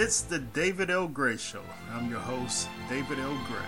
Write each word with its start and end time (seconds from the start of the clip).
It's 0.00 0.20
the 0.20 0.38
David 0.38 0.90
L. 0.90 1.08
Gray 1.08 1.36
Show. 1.36 1.60
I'm 1.92 2.08
your 2.08 2.20
host, 2.20 2.68
David 2.88 3.18
L. 3.18 3.36
Gray. 3.48 3.58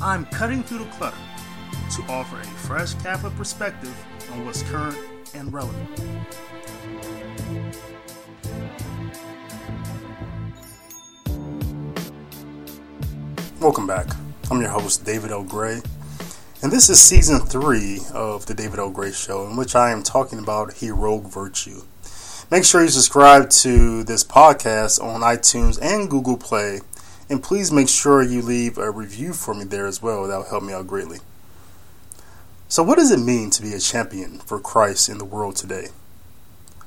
I'm 0.00 0.26
cutting 0.26 0.62
through 0.62 0.78
the 0.78 0.84
clutter 0.92 1.16
to 1.96 2.02
offer 2.04 2.38
a 2.38 2.44
fresh 2.44 2.94
Catholic 3.02 3.34
perspective 3.34 3.96
on 4.32 4.44
what's 4.44 4.62
current 4.62 4.96
and 5.34 5.52
relevant. 5.52 5.88
Welcome 13.60 13.88
back. 13.88 14.06
I'm 14.52 14.60
your 14.60 14.70
host, 14.70 15.04
David 15.04 15.32
L. 15.32 15.42
Gray, 15.42 15.82
and 16.64 16.72
this 16.72 16.88
is 16.88 16.98
season 16.98 17.40
three 17.40 18.00
of 18.14 18.46
the 18.46 18.54
David 18.54 18.78
L. 18.78 18.88
Gray 18.88 19.12
Show, 19.12 19.46
in 19.46 19.54
which 19.54 19.76
I 19.76 19.90
am 19.90 20.02
talking 20.02 20.38
about 20.38 20.78
heroic 20.78 21.24
virtue. 21.24 21.82
Make 22.50 22.64
sure 22.64 22.80
you 22.80 22.88
subscribe 22.88 23.50
to 23.50 24.02
this 24.02 24.24
podcast 24.24 24.98
on 24.98 25.20
iTunes 25.20 25.78
and 25.82 26.08
Google 26.08 26.38
Play, 26.38 26.80
and 27.28 27.42
please 27.42 27.70
make 27.70 27.90
sure 27.90 28.22
you 28.22 28.40
leave 28.40 28.78
a 28.78 28.90
review 28.90 29.34
for 29.34 29.52
me 29.52 29.64
there 29.64 29.86
as 29.86 30.00
well. 30.00 30.26
That 30.26 30.38
will 30.38 30.48
help 30.48 30.64
me 30.64 30.72
out 30.72 30.86
greatly. 30.86 31.18
So, 32.68 32.82
what 32.82 32.96
does 32.96 33.10
it 33.10 33.20
mean 33.20 33.50
to 33.50 33.60
be 33.60 33.74
a 33.74 33.78
champion 33.78 34.38
for 34.38 34.58
Christ 34.58 35.10
in 35.10 35.18
the 35.18 35.26
world 35.26 35.56
today? 35.56 35.88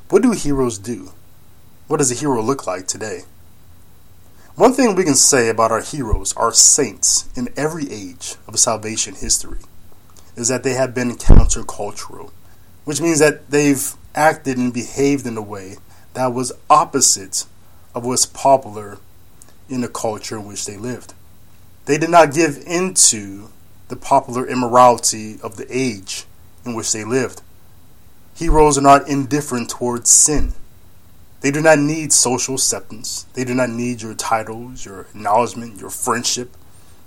What 0.10 0.24
do 0.24 0.32
heroes 0.32 0.80
do? 0.80 1.12
What 1.86 1.98
does 1.98 2.12
a 2.12 2.16
hero 2.16 2.42
look 2.42 2.66
like 2.66 2.88
today? 2.88 3.26
One 4.58 4.74
thing 4.74 4.96
we 4.96 5.04
can 5.04 5.14
say 5.14 5.50
about 5.50 5.72
our 5.72 5.84
heroes, 5.84 6.34
our 6.34 6.52
saints, 6.52 7.30
in 7.36 7.50
every 7.56 7.92
age 7.92 8.38
of 8.48 8.58
salvation 8.58 9.14
history, 9.14 9.60
is 10.36 10.48
that 10.48 10.64
they 10.64 10.74
have 10.74 10.96
been 10.96 11.12
countercultural, 11.12 12.32
which 12.84 13.00
means 13.00 13.20
that 13.20 13.52
they've 13.52 13.94
acted 14.16 14.58
and 14.58 14.74
behaved 14.74 15.28
in 15.28 15.38
a 15.38 15.44
way 15.44 15.76
that 16.16 16.34
was 16.34 16.54
opposite 16.72 17.46
of 17.94 18.04
what's 18.04 18.26
popular 18.26 18.98
in 19.70 19.82
the 19.82 19.88
culture 19.88 20.38
in 20.38 20.48
which 20.48 20.66
they 20.66 20.76
lived. 20.76 21.14
They 21.86 22.00
did 22.00 22.10
not 22.10 22.34
give 22.34 22.58
into 22.66 23.50
the 23.90 23.96
popular 23.96 24.48
immorality 24.48 25.38
of 25.44 25.58
the 25.58 25.68
age 25.70 26.26
in 26.66 26.74
which 26.74 26.92
they 26.92 27.04
lived. 27.04 27.44
Heroes 28.34 28.76
are 28.76 28.82
not 28.82 29.08
indifferent 29.08 29.70
towards 29.70 30.10
sin. 30.10 30.54
They 31.42 31.52
do 31.52 31.62
not 31.62 31.80
need 31.80 32.12
social 32.12 32.56
acceptance. 32.56 33.24
They 33.34 33.44
do 33.44 33.54
not 33.54 33.70
need 33.70 34.02
your 34.02 34.16
titles, 34.16 34.86
your 34.86 35.02
acknowledgement, 35.02 35.80
your 35.80 35.90
friendship, 35.90 36.56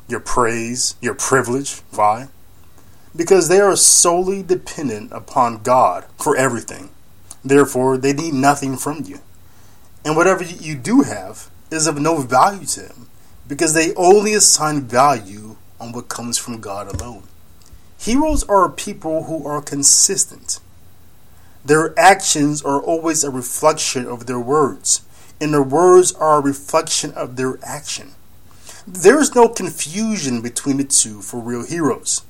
your 0.09 0.21
praise, 0.21 0.95
your 1.01 1.15
privilege. 1.15 1.81
Why? 1.91 2.29
Because 3.15 3.49
they 3.49 3.61
are 3.61 3.75
solely 3.75 4.43
dependent 4.43 5.13
upon 5.13 5.63
God 5.63 6.07
for 6.17 6.37
everything. 6.37 6.91
Therefore, 7.45 7.97
they 7.97 8.13
need 8.13 8.35
nothing 8.35 8.77
from 8.77 9.05
you. 9.05 9.21
And 10.05 10.17
whatever 10.17 10.45
you 10.45 10.77
do 10.77 11.03
have 11.03 11.51
is 11.71 11.87
of 11.87 12.01
no 12.01 12.21
value 12.21 12.67
to 12.67 12.83
them 12.83 13.09
because 13.49 13.75
they 13.75 13.95
only 13.95 14.35
assign 14.35 14.83
value 14.83 15.57
on 15.81 15.93
what 15.93 16.09
comes 16.09 16.39
from 16.39 16.61
God 16.61 16.87
alone. 16.87 17.25
Heroes 17.99 18.45
are 18.45 18.69
people 18.69 19.25
who 19.25 19.47
are 19.47 19.61
consistent. 19.61 20.61
Their 21.65 21.99
actions 21.99 22.63
are 22.63 22.81
always 22.81 23.23
a 23.23 23.31
reflection 23.31 24.07
of 24.07 24.27
their 24.27 24.41
words, 24.41 25.03
and 25.41 25.53
their 25.53 25.63
words 25.63 26.13
are 26.13 26.39
a 26.39 26.43
reflection 26.43 27.13
of 27.13 27.37
their 27.37 27.59
action. 27.63 28.13
There 28.87 29.21
is 29.21 29.35
no 29.35 29.49
confusion 29.49 30.41
between 30.41 30.79
the 30.79 30.85
two 30.85 31.21
for 31.21 31.39
real 31.39 31.65
heroes. 31.65 32.23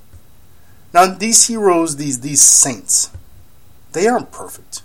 Now, 0.93 1.07
these 1.07 1.47
heroes, 1.47 1.97
these, 1.97 2.21
these 2.21 2.43
saints, 2.43 3.11
they 3.93 4.09
aren't 4.09 4.33
perfect. 4.33 4.83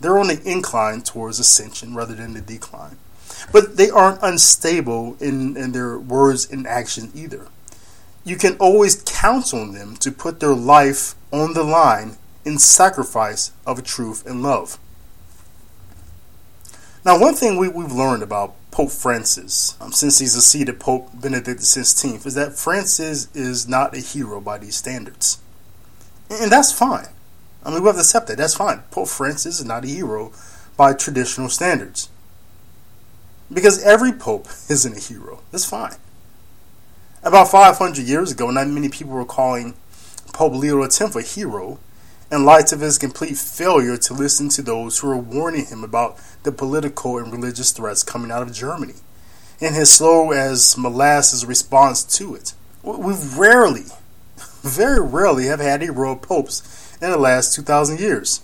They're 0.00 0.18
on 0.18 0.28
the 0.28 0.40
incline 0.44 1.02
towards 1.02 1.40
ascension 1.40 1.94
rather 1.94 2.14
than 2.14 2.34
the 2.34 2.40
decline. 2.40 2.98
But 3.52 3.76
they 3.76 3.90
aren't 3.90 4.22
unstable 4.22 5.16
in, 5.20 5.56
in 5.56 5.72
their 5.72 5.98
words 5.98 6.48
and 6.50 6.66
actions 6.66 7.14
either. 7.16 7.48
You 8.24 8.36
can 8.36 8.56
always 8.58 9.02
count 9.04 9.52
on 9.52 9.72
them 9.72 9.96
to 9.96 10.12
put 10.12 10.40
their 10.40 10.54
life 10.54 11.14
on 11.32 11.54
the 11.54 11.64
line 11.64 12.16
in 12.44 12.58
sacrifice 12.58 13.52
of 13.66 13.82
truth 13.84 14.26
and 14.26 14.42
love. 14.42 14.78
Now, 17.04 17.18
one 17.20 17.34
thing 17.34 17.58
we, 17.58 17.68
we've 17.68 17.92
learned 17.92 18.22
about 18.22 18.54
Pope 18.70 18.90
Francis, 18.90 19.76
um, 19.80 19.92
since 19.92 20.18
he's 20.18 20.32
succeeded 20.32 20.80
Pope 20.80 21.10
Benedict 21.14 21.60
XVI, 21.60 22.24
is 22.26 22.34
that 22.34 22.54
Francis 22.54 23.28
is 23.34 23.68
not 23.68 23.94
a 23.94 24.00
hero 24.00 24.40
by 24.40 24.58
these 24.58 24.76
standards. 24.76 25.38
And 26.30 26.50
that's 26.50 26.72
fine. 26.72 27.08
I 27.64 27.70
mean, 27.70 27.82
we 27.82 27.86
have 27.86 27.96
to 27.96 28.00
accept 28.00 28.26
that. 28.28 28.38
That's 28.38 28.56
fine. 28.56 28.82
Pope 28.90 29.08
Francis 29.08 29.60
is 29.60 29.64
not 29.64 29.84
a 29.84 29.88
hero 29.88 30.32
by 30.76 30.92
traditional 30.92 31.48
standards. 31.48 32.08
Because 33.52 33.82
every 33.84 34.12
pope 34.12 34.46
isn't 34.68 34.96
a 34.96 35.00
hero. 35.00 35.40
That's 35.52 35.64
fine. 35.64 35.96
About 37.22 37.48
500 37.48 38.04
years 38.04 38.32
ago, 38.32 38.50
not 38.50 38.68
many 38.68 38.88
people 38.88 39.12
were 39.12 39.24
calling 39.24 39.74
Pope 40.32 40.54
Leo 40.54 40.82
X 40.82 41.00
a 41.00 41.22
hero 41.22 41.78
in 42.34 42.44
light 42.44 42.72
of 42.72 42.80
his 42.80 42.98
complete 42.98 43.36
failure 43.36 43.96
to 43.96 44.12
listen 44.12 44.48
to 44.48 44.60
those 44.60 44.98
who 44.98 45.06
were 45.06 45.16
warning 45.16 45.66
him 45.66 45.84
about 45.84 46.18
the 46.42 46.50
political 46.50 47.16
and 47.16 47.32
religious 47.32 47.70
threats 47.70 48.02
coming 48.02 48.32
out 48.32 48.42
of 48.42 48.52
Germany, 48.52 48.94
and 49.60 49.74
his 49.74 49.92
slow 49.92 50.32
as 50.32 50.76
molasses 50.76 51.46
response 51.46 52.02
to 52.02 52.34
it. 52.34 52.52
We 52.82 53.14
rarely, 53.36 53.84
very 54.62 55.00
rarely, 55.00 55.46
have 55.46 55.60
had 55.60 55.80
heroic 55.80 56.22
popes 56.22 56.98
in 57.00 57.10
the 57.10 57.18
last 57.18 57.54
2,000 57.54 58.00
years. 58.00 58.42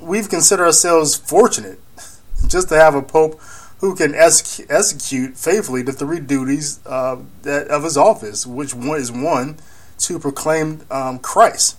We've 0.00 0.28
considered 0.28 0.66
ourselves 0.66 1.14
fortunate 1.14 1.78
just 2.48 2.68
to 2.70 2.74
have 2.74 2.96
a 2.96 3.02
pope 3.02 3.40
who 3.78 3.94
can 3.94 4.16
execute 4.16 5.36
faithfully 5.36 5.82
the 5.82 5.92
three 5.92 6.18
duties 6.18 6.80
uh, 6.84 7.18
that, 7.42 7.68
of 7.68 7.84
his 7.84 7.96
office, 7.96 8.44
which 8.44 8.74
one 8.74 8.98
is 8.98 9.12
one 9.12 9.58
to 9.98 10.18
proclaim 10.18 10.82
um, 10.90 11.20
Christ 11.20 11.76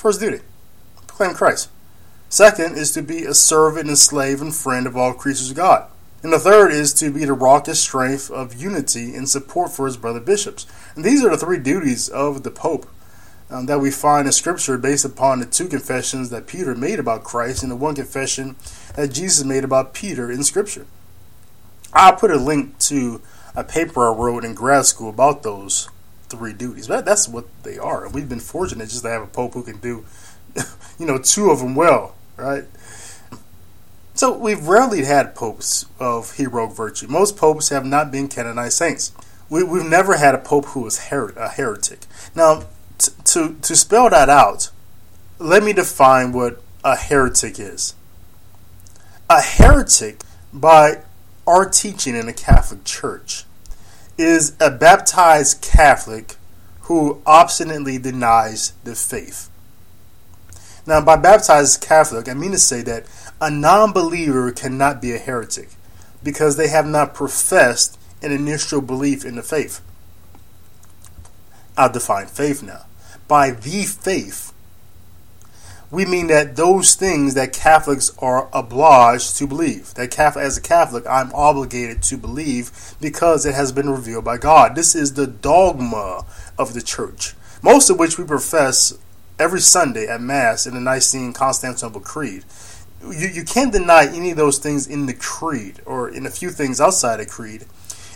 First 0.00 0.20
duty 0.20 0.40
proclaim 1.06 1.34
Christ. 1.34 1.68
Second 2.30 2.78
is 2.78 2.90
to 2.92 3.02
be 3.02 3.26
a 3.26 3.34
servant 3.34 3.86
and 3.86 3.98
slave 3.98 4.40
and 4.40 4.54
friend 4.54 4.86
of 4.86 4.96
all 4.96 5.12
creatures 5.12 5.50
of 5.50 5.56
God. 5.58 5.90
And 6.22 6.32
the 6.32 6.38
third 6.38 6.72
is 6.72 6.94
to 6.94 7.10
be 7.10 7.26
the 7.26 7.34
rock 7.34 7.68
and 7.68 7.76
strength 7.76 8.30
of 8.30 8.54
unity 8.54 9.14
and 9.14 9.28
support 9.28 9.72
for 9.72 9.84
his 9.84 9.98
brother 9.98 10.18
bishops. 10.18 10.64
And 10.96 11.04
these 11.04 11.22
are 11.22 11.28
the 11.28 11.36
three 11.36 11.58
duties 11.58 12.08
of 12.08 12.44
the 12.44 12.50
Pope 12.50 12.86
um, 13.50 13.66
that 13.66 13.80
we 13.80 13.90
find 13.90 14.26
in 14.26 14.32
Scripture 14.32 14.78
based 14.78 15.04
upon 15.04 15.40
the 15.40 15.44
two 15.44 15.68
confessions 15.68 16.30
that 16.30 16.46
Peter 16.46 16.74
made 16.74 16.98
about 16.98 17.22
Christ 17.22 17.62
and 17.62 17.70
the 17.70 17.76
one 17.76 17.94
confession 17.94 18.56
that 18.96 19.12
Jesus 19.12 19.44
made 19.44 19.64
about 19.64 19.92
Peter 19.92 20.30
in 20.30 20.44
Scripture. 20.44 20.86
I'll 21.92 22.16
put 22.16 22.30
a 22.30 22.38
link 22.38 22.78
to 22.78 23.20
a 23.54 23.64
paper 23.64 24.08
I 24.08 24.16
wrote 24.16 24.46
in 24.46 24.54
grad 24.54 24.86
school 24.86 25.10
about 25.10 25.42
those 25.42 25.90
three 26.30 26.52
duties. 26.52 26.86
That's 26.86 27.28
what 27.28 27.46
they 27.64 27.76
are. 27.78 28.08
We've 28.08 28.28
been 28.28 28.40
fortunate 28.40 28.88
just 28.88 29.02
to 29.02 29.10
have 29.10 29.22
a 29.22 29.26
pope 29.26 29.54
who 29.54 29.62
can 29.62 29.78
do, 29.78 30.04
you 30.98 31.06
know, 31.06 31.18
two 31.18 31.50
of 31.50 31.58
them 31.58 31.74
well, 31.74 32.14
right? 32.36 32.64
So 34.14 34.36
we've 34.36 34.66
rarely 34.66 35.04
had 35.04 35.34
popes 35.34 35.86
of 35.98 36.36
heroic 36.36 36.72
virtue. 36.72 37.08
Most 37.08 37.36
popes 37.36 37.70
have 37.70 37.84
not 37.84 38.12
been 38.12 38.28
canonized 38.28 38.76
saints. 38.76 39.12
We, 39.48 39.60
have 39.60 39.88
never 39.88 40.16
had 40.16 40.34
a 40.34 40.38
pope 40.38 40.66
who 40.66 40.80
was 40.80 41.06
her- 41.06 41.30
a 41.30 41.48
heretic. 41.48 42.06
Now, 42.34 42.64
t- 42.98 43.12
to 43.24 43.56
to 43.62 43.74
spell 43.74 44.10
that 44.10 44.28
out, 44.28 44.70
let 45.38 45.62
me 45.62 45.72
define 45.72 46.32
what 46.32 46.62
a 46.84 46.96
heretic 46.96 47.58
is. 47.58 47.94
A 49.28 49.40
heretic, 49.40 50.22
by 50.52 51.00
our 51.46 51.68
teaching 51.68 52.14
in 52.14 52.26
the 52.26 52.32
Catholic 52.32 52.84
Church, 52.84 53.44
is 54.20 54.54
a 54.60 54.70
baptized 54.70 55.62
Catholic 55.62 56.36
who 56.82 57.22
obstinately 57.24 57.98
denies 57.98 58.72
the 58.84 58.94
faith. 58.94 59.48
Now, 60.86 61.00
by 61.00 61.16
baptized 61.16 61.80
Catholic, 61.80 62.28
I 62.28 62.34
mean 62.34 62.52
to 62.52 62.58
say 62.58 62.82
that 62.82 63.06
a 63.40 63.50
non 63.50 63.92
believer 63.92 64.50
cannot 64.52 65.00
be 65.00 65.12
a 65.12 65.18
heretic 65.18 65.70
because 66.22 66.56
they 66.56 66.68
have 66.68 66.86
not 66.86 67.14
professed 67.14 67.98
an 68.22 68.32
initial 68.32 68.80
belief 68.80 69.24
in 69.24 69.36
the 69.36 69.42
faith. 69.42 69.80
I'll 71.76 71.92
define 71.92 72.26
faith 72.26 72.62
now. 72.62 72.86
By 73.26 73.52
the 73.52 73.84
faith, 73.84 74.52
we 75.90 76.04
mean 76.04 76.28
that 76.28 76.54
those 76.54 76.94
things 76.94 77.34
that 77.34 77.52
Catholics 77.52 78.12
are 78.18 78.48
obliged 78.52 79.36
to 79.38 79.46
believe. 79.46 79.92
That 79.94 80.10
Catholic, 80.10 80.44
as 80.44 80.56
a 80.56 80.60
Catholic, 80.60 81.04
I'm 81.06 81.32
obligated 81.34 82.02
to 82.04 82.16
believe 82.16 82.94
because 83.00 83.44
it 83.44 83.54
has 83.54 83.72
been 83.72 83.90
revealed 83.90 84.24
by 84.24 84.38
God. 84.38 84.76
This 84.76 84.94
is 84.94 85.14
the 85.14 85.26
dogma 85.26 86.24
of 86.56 86.74
the 86.74 86.82
Church, 86.82 87.34
most 87.62 87.90
of 87.90 87.98
which 87.98 88.18
we 88.18 88.24
profess 88.24 88.96
every 89.38 89.60
Sunday 89.60 90.06
at 90.06 90.20
Mass 90.20 90.66
in 90.66 90.74
the 90.74 90.80
Nicene 90.80 91.32
Constantinople 91.32 92.02
Creed. 92.02 92.44
You, 93.02 93.28
you 93.28 93.44
can't 93.44 93.72
deny 93.72 94.06
any 94.06 94.30
of 94.30 94.36
those 94.36 94.58
things 94.58 94.86
in 94.86 95.06
the 95.06 95.14
creed 95.14 95.80
or 95.86 96.08
in 96.08 96.26
a 96.26 96.30
few 96.30 96.50
things 96.50 96.80
outside 96.80 97.18
a 97.18 97.26
creed 97.26 97.64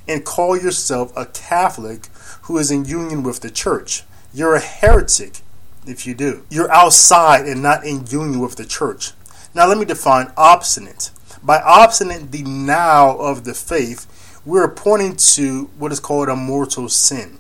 and 0.06 0.25
call 0.25 0.56
yourself 0.56 1.12
a 1.17 1.26
Catholic 1.26 2.06
who 2.43 2.59
is 2.59 2.71
in 2.71 2.85
union 2.85 3.23
with 3.23 3.41
the 3.41 3.50
Church. 3.50 4.03
You're 4.32 4.55
a 4.55 4.61
heretic 4.61 5.38
if 5.87 6.07
you 6.07 6.15
do. 6.15 6.45
You're 6.51 6.71
outside 6.73 7.47
and 7.47 7.63
not 7.63 7.85
in 7.85 8.07
union 8.07 8.41
with 8.41 8.57
the 8.57 8.65
church. 8.65 9.13
Now, 9.55 9.67
let 9.67 9.79
me 9.79 9.85
define 9.85 10.33
obstinate. 10.37 11.11
By 11.43 11.59
obstinate 11.61 12.31
denial 12.31 13.21
of 13.21 13.45
the 13.45 13.55
faith, 13.55 14.41
we're 14.45 14.69
pointing 14.69 15.17
to 15.17 15.71
what 15.79 15.93
is 15.93 16.01
called 16.01 16.29
a 16.29 16.37
mortal 16.37 16.89
sin. 16.89 17.39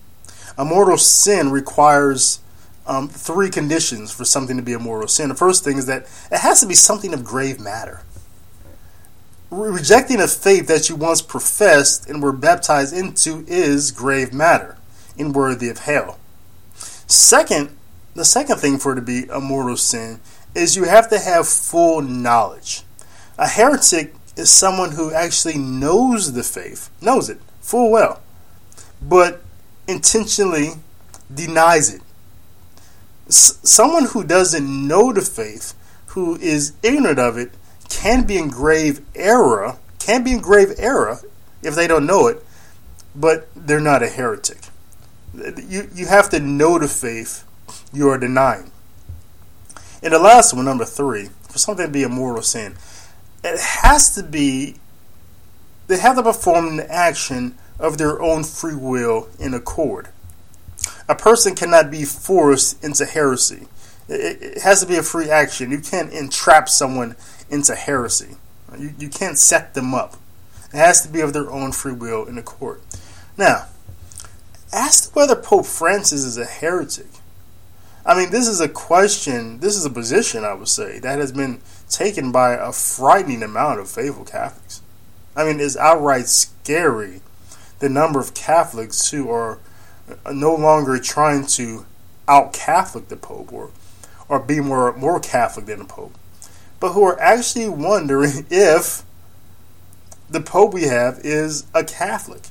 A 0.56 0.64
mortal 0.64 0.98
sin 0.98 1.50
requires 1.50 2.40
um, 2.86 3.08
three 3.08 3.50
conditions 3.50 4.12
for 4.12 4.24
something 4.24 4.56
to 4.56 4.62
be 4.62 4.72
a 4.72 4.78
mortal 4.78 5.08
sin. 5.08 5.28
The 5.28 5.34
first 5.34 5.64
thing 5.64 5.78
is 5.78 5.86
that 5.86 6.02
it 6.30 6.38
has 6.38 6.60
to 6.60 6.66
be 6.66 6.74
something 6.74 7.14
of 7.14 7.24
grave 7.24 7.58
matter. 7.58 8.02
Rejecting 9.50 10.20
a 10.20 10.28
faith 10.28 10.66
that 10.68 10.88
you 10.88 10.96
once 10.96 11.22
professed 11.22 12.08
and 12.08 12.22
were 12.22 12.32
baptized 12.32 12.94
into 12.94 13.44
is 13.46 13.90
grave 13.90 14.32
matter 14.32 14.76
and 15.18 15.34
worthy 15.34 15.68
of 15.68 15.78
hell. 15.78 16.18
Second, 17.06 17.76
the 18.14 18.24
second 18.24 18.58
thing 18.58 18.78
for 18.78 18.92
it 18.92 18.96
to 18.96 19.02
be 19.02 19.24
a 19.30 19.40
mortal 19.40 19.76
sin 19.76 20.20
is 20.54 20.76
you 20.76 20.84
have 20.84 21.08
to 21.10 21.18
have 21.18 21.48
full 21.48 22.00
knowledge. 22.00 22.82
A 23.38 23.48
heretic 23.48 24.14
is 24.36 24.50
someone 24.50 24.92
who 24.92 25.12
actually 25.12 25.58
knows 25.58 26.32
the 26.32 26.42
faith, 26.42 26.90
knows 27.00 27.28
it 27.28 27.40
full 27.60 27.90
well, 27.90 28.22
but 29.02 29.42
intentionally 29.88 30.70
denies 31.32 31.92
it. 31.92 32.02
S- 33.26 33.58
someone 33.62 34.06
who 34.06 34.22
doesn't 34.22 34.86
know 34.86 35.12
the 35.12 35.22
faith, 35.22 35.74
who 36.08 36.36
is 36.36 36.72
ignorant 36.82 37.18
of 37.18 37.36
it, 37.36 37.52
can 37.88 38.24
be 38.24 38.36
in 38.36 38.48
grave 38.48 39.00
error, 39.14 39.76
can 39.98 40.22
be 40.22 40.32
in 40.32 40.40
grave 40.40 40.72
error 40.78 41.20
if 41.62 41.74
they 41.74 41.86
don't 41.86 42.06
know 42.06 42.28
it, 42.28 42.44
but 43.14 43.48
they're 43.56 43.80
not 43.80 44.02
a 44.02 44.08
heretic. 44.08 44.58
You, 45.34 45.88
you 45.92 46.06
have 46.06 46.28
to 46.30 46.38
know 46.38 46.78
the 46.78 46.88
faith 46.88 47.44
you 47.92 48.08
are 48.08 48.18
denying. 48.18 48.70
And 50.02 50.12
the 50.12 50.18
last 50.18 50.52
one, 50.54 50.64
number 50.64 50.84
three, 50.84 51.30
for 51.48 51.58
something 51.58 51.86
to 51.86 51.92
be 51.92 52.02
a 52.02 52.08
mortal 52.08 52.42
sin, 52.42 52.76
it 53.42 53.60
has 53.60 54.14
to 54.14 54.22
be, 54.22 54.76
they 55.86 55.98
have 55.98 56.16
to 56.16 56.22
perform 56.22 56.78
an 56.78 56.86
action 56.88 57.56
of 57.78 57.98
their 57.98 58.20
own 58.20 58.44
free 58.44 58.74
will 58.74 59.28
in 59.38 59.54
accord. 59.54 60.08
A 61.08 61.14
person 61.14 61.54
cannot 61.54 61.90
be 61.90 62.04
forced 62.04 62.82
into 62.82 63.04
heresy. 63.04 63.68
It, 64.08 64.62
has 64.62 64.80
to 64.80 64.86
be 64.86 64.96
a 64.96 65.02
free 65.02 65.30
action. 65.30 65.70
You 65.70 65.80
can't 65.80 66.12
entrap 66.12 66.68
someone 66.68 67.16
into 67.50 67.74
heresy. 67.74 68.36
You, 68.78 68.94
you 68.98 69.08
can't 69.08 69.38
set 69.38 69.74
them 69.74 69.94
up. 69.94 70.16
It 70.72 70.76
has 70.76 71.02
to 71.02 71.08
be 71.08 71.20
of 71.20 71.32
their 71.32 71.50
own 71.50 71.72
free 71.72 71.92
will 71.92 72.26
in 72.26 72.36
accord. 72.36 72.80
Now, 73.36 73.66
as 74.72 75.06
to 75.06 75.14
whether 75.14 75.36
Pope 75.36 75.66
Francis 75.66 76.24
is 76.24 76.36
a 76.36 76.44
heretic, 76.44 77.06
I 78.06 78.14
mean, 78.14 78.30
this 78.30 78.48
is 78.48 78.60
a 78.60 78.68
question, 78.68 79.60
this 79.60 79.76
is 79.76 79.86
a 79.86 79.90
position, 79.90 80.44
I 80.44 80.54
would 80.54 80.68
say, 80.68 80.98
that 80.98 81.18
has 81.18 81.32
been 81.32 81.60
taken 81.88 82.32
by 82.32 82.52
a 82.52 82.70
frightening 82.70 83.42
amount 83.42 83.80
of 83.80 83.90
faithful 83.90 84.24
Catholics. 84.24 84.82
I 85.34 85.44
mean, 85.44 85.58
it's 85.58 85.76
outright 85.76 86.26
scary 86.26 87.20
the 87.78 87.88
number 87.88 88.20
of 88.20 88.34
Catholics 88.34 89.10
who 89.10 89.30
are 89.30 89.58
no 90.32 90.54
longer 90.54 90.98
trying 90.98 91.46
to 91.46 91.86
out 92.28 92.52
Catholic 92.52 93.08
the 93.08 93.16
Pope 93.16 93.52
or, 93.52 93.70
or 94.28 94.38
be 94.38 94.60
more, 94.60 94.92
more 94.94 95.20
Catholic 95.20 95.66
than 95.66 95.80
the 95.80 95.84
Pope, 95.84 96.14
but 96.80 96.92
who 96.92 97.04
are 97.04 97.20
actually 97.20 97.68
wondering 97.68 98.46
if 98.50 99.02
the 100.28 100.40
Pope 100.40 100.74
we 100.74 100.84
have 100.84 101.20
is 101.24 101.66
a 101.74 101.84
Catholic. 101.84 102.42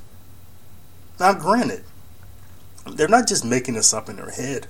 Now, 1.18 1.32
granted, 1.32 1.84
they're 2.92 3.08
not 3.08 3.28
just 3.28 3.44
making 3.44 3.74
this 3.74 3.94
up 3.94 4.08
in 4.08 4.16
their 4.16 4.30
head. 4.30 4.66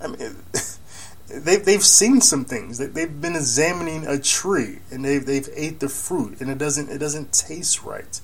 I 0.00 0.08
mean, 0.08 0.36
they've 1.28 1.64
they've 1.64 1.84
seen 1.84 2.20
some 2.20 2.44
things. 2.44 2.78
They've 2.78 3.20
been 3.20 3.36
examining 3.36 4.06
a 4.06 4.18
tree 4.18 4.78
and 4.90 5.04
they've 5.04 5.24
they've 5.24 5.48
ate 5.54 5.80
the 5.80 5.88
fruit 5.88 6.40
and 6.40 6.50
it 6.50 6.58
doesn't 6.58 6.90
it 6.90 6.98
doesn't 6.98 7.32
taste 7.32 7.82
right, 7.82 8.20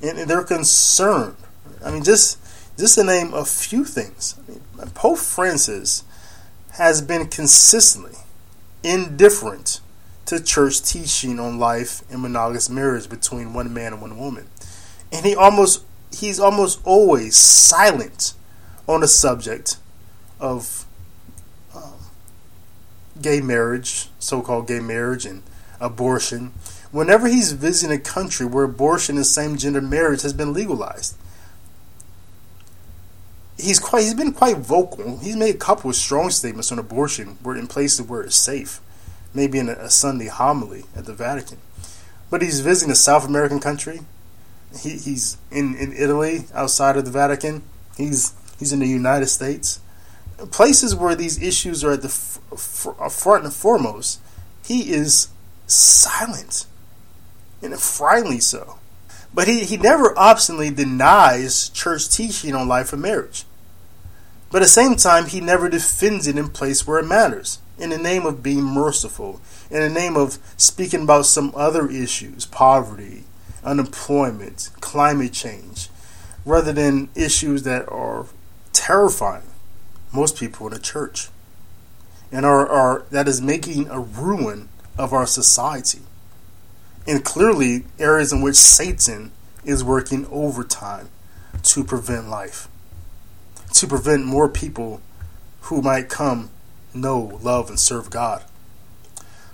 and, 0.00 0.18
they're 0.18 0.44
concerned. 0.44 1.36
I 1.84 1.90
mean, 1.90 2.04
just 2.04 2.38
just 2.78 2.96
to 2.96 3.04
name 3.04 3.34
a 3.34 3.44
few 3.44 3.84
things. 3.84 4.36
I 4.38 4.52
mean, 4.52 4.90
Pope 4.94 5.18
Francis 5.18 6.04
has 6.72 7.02
been 7.02 7.28
consistently 7.28 8.18
indifferent 8.82 9.80
to 10.26 10.42
church 10.42 10.82
teaching 10.82 11.38
on 11.38 11.58
life 11.58 12.02
and 12.10 12.22
monogamous 12.22 12.70
marriage 12.70 13.08
between 13.08 13.52
one 13.52 13.72
man 13.74 13.92
and 13.92 14.02
one 14.02 14.18
woman, 14.18 14.48
and 15.12 15.24
he 15.26 15.36
almost 15.36 15.84
he's 16.10 16.40
almost 16.40 16.80
always 16.84 17.36
silent 17.36 18.34
on 18.88 19.00
the 19.00 19.08
subject 19.08 19.76
of 20.40 20.86
gay 23.20 23.40
marriage, 23.40 24.08
so 24.18 24.42
called 24.42 24.66
gay 24.66 24.80
marriage, 24.80 25.26
and 25.26 25.42
abortion, 25.80 26.52
whenever 26.90 27.26
he's 27.28 27.52
visiting 27.52 27.96
a 27.96 28.00
country 28.00 28.46
where 28.46 28.64
abortion 28.64 29.16
and 29.16 29.26
same 29.26 29.56
gender 29.56 29.80
marriage 29.80 30.22
has 30.22 30.32
been 30.32 30.52
legalized. 30.52 31.16
He's 33.58 33.78
quite 33.78 34.02
he's 34.02 34.14
been 34.14 34.32
quite 34.32 34.58
vocal. 34.58 35.18
He's 35.18 35.36
made 35.36 35.54
a 35.54 35.58
couple 35.58 35.90
of 35.90 35.96
strong 35.96 36.30
statements 36.30 36.72
on 36.72 36.78
abortion 36.78 37.38
where 37.42 37.56
in 37.56 37.66
places 37.66 38.06
where 38.06 38.22
it's 38.22 38.36
safe. 38.36 38.80
Maybe 39.34 39.58
in 39.58 39.68
a, 39.68 39.72
a 39.72 39.90
Sunday 39.90 40.26
homily 40.26 40.84
at 40.96 41.06
the 41.06 41.14
Vatican. 41.14 41.58
But 42.30 42.42
he's 42.42 42.60
visiting 42.60 42.92
a 42.92 42.96
South 42.96 43.26
American 43.26 43.60
country. 43.60 44.00
He, 44.80 44.90
he's 44.90 45.36
in, 45.50 45.74
in 45.76 45.92
Italy 45.92 46.46
outside 46.54 46.96
of 46.96 47.04
the 47.04 47.10
Vatican. 47.10 47.62
He's 47.96 48.32
he's 48.58 48.72
in 48.72 48.80
the 48.80 48.88
United 48.88 49.26
States 49.26 49.80
places 50.50 50.94
where 50.94 51.14
these 51.14 51.40
issues 51.42 51.84
are 51.84 51.92
at 51.92 52.02
the 52.02 52.08
f- 52.08 52.38
f- 52.52 53.12
front 53.12 53.44
and 53.44 53.52
foremost, 53.52 54.20
he 54.64 54.92
is 54.92 55.28
silent, 55.66 56.66
and 57.62 57.78
frighteningly 57.78 58.40
so. 58.40 58.78
But 59.34 59.48
he, 59.48 59.64
he 59.64 59.76
never 59.76 60.16
obstinately 60.18 60.70
denies 60.70 61.68
church 61.70 62.08
teaching 62.10 62.54
on 62.54 62.68
life 62.68 62.92
and 62.92 63.02
marriage. 63.02 63.44
But 64.50 64.58
at 64.58 64.66
the 64.66 64.70
same 64.70 64.96
time, 64.96 65.26
he 65.26 65.40
never 65.40 65.68
defends 65.68 66.26
it 66.26 66.36
in 66.36 66.50
place 66.50 66.86
where 66.86 66.98
it 66.98 67.06
matters, 67.06 67.58
in 67.78 67.90
the 67.90 67.98
name 67.98 68.26
of 68.26 68.42
being 68.42 68.62
merciful, 68.62 69.40
in 69.70 69.80
the 69.80 69.88
name 69.88 70.16
of 70.16 70.38
speaking 70.58 71.04
about 71.04 71.24
some 71.24 71.52
other 71.56 71.88
issues, 71.88 72.44
poverty, 72.44 73.24
unemployment, 73.64 74.68
climate 74.80 75.32
change, 75.32 75.88
rather 76.44 76.72
than 76.72 77.08
issues 77.14 77.62
that 77.62 77.88
are 77.88 78.26
terrifying 78.74 79.42
most 80.12 80.36
people 80.36 80.68
the 80.68 80.78
church. 80.78 81.28
And 82.30 82.46
are, 82.46 82.66
are 82.66 83.04
that 83.10 83.28
is 83.28 83.40
making 83.40 83.88
a 83.88 84.00
ruin 84.00 84.68
of 84.98 85.12
our 85.12 85.26
society. 85.26 86.00
And 87.06 87.24
clearly 87.24 87.84
areas 87.98 88.32
in 88.32 88.42
which 88.42 88.56
Satan 88.56 89.32
is 89.64 89.84
working 89.84 90.26
overtime 90.30 91.10
to 91.62 91.84
prevent 91.84 92.28
life. 92.28 92.68
To 93.74 93.86
prevent 93.86 94.24
more 94.24 94.48
people 94.48 95.00
who 95.62 95.82
might 95.82 96.08
come, 96.08 96.50
know, 96.94 97.38
love, 97.42 97.68
and 97.68 97.78
serve 97.78 98.10
God. 98.10 98.44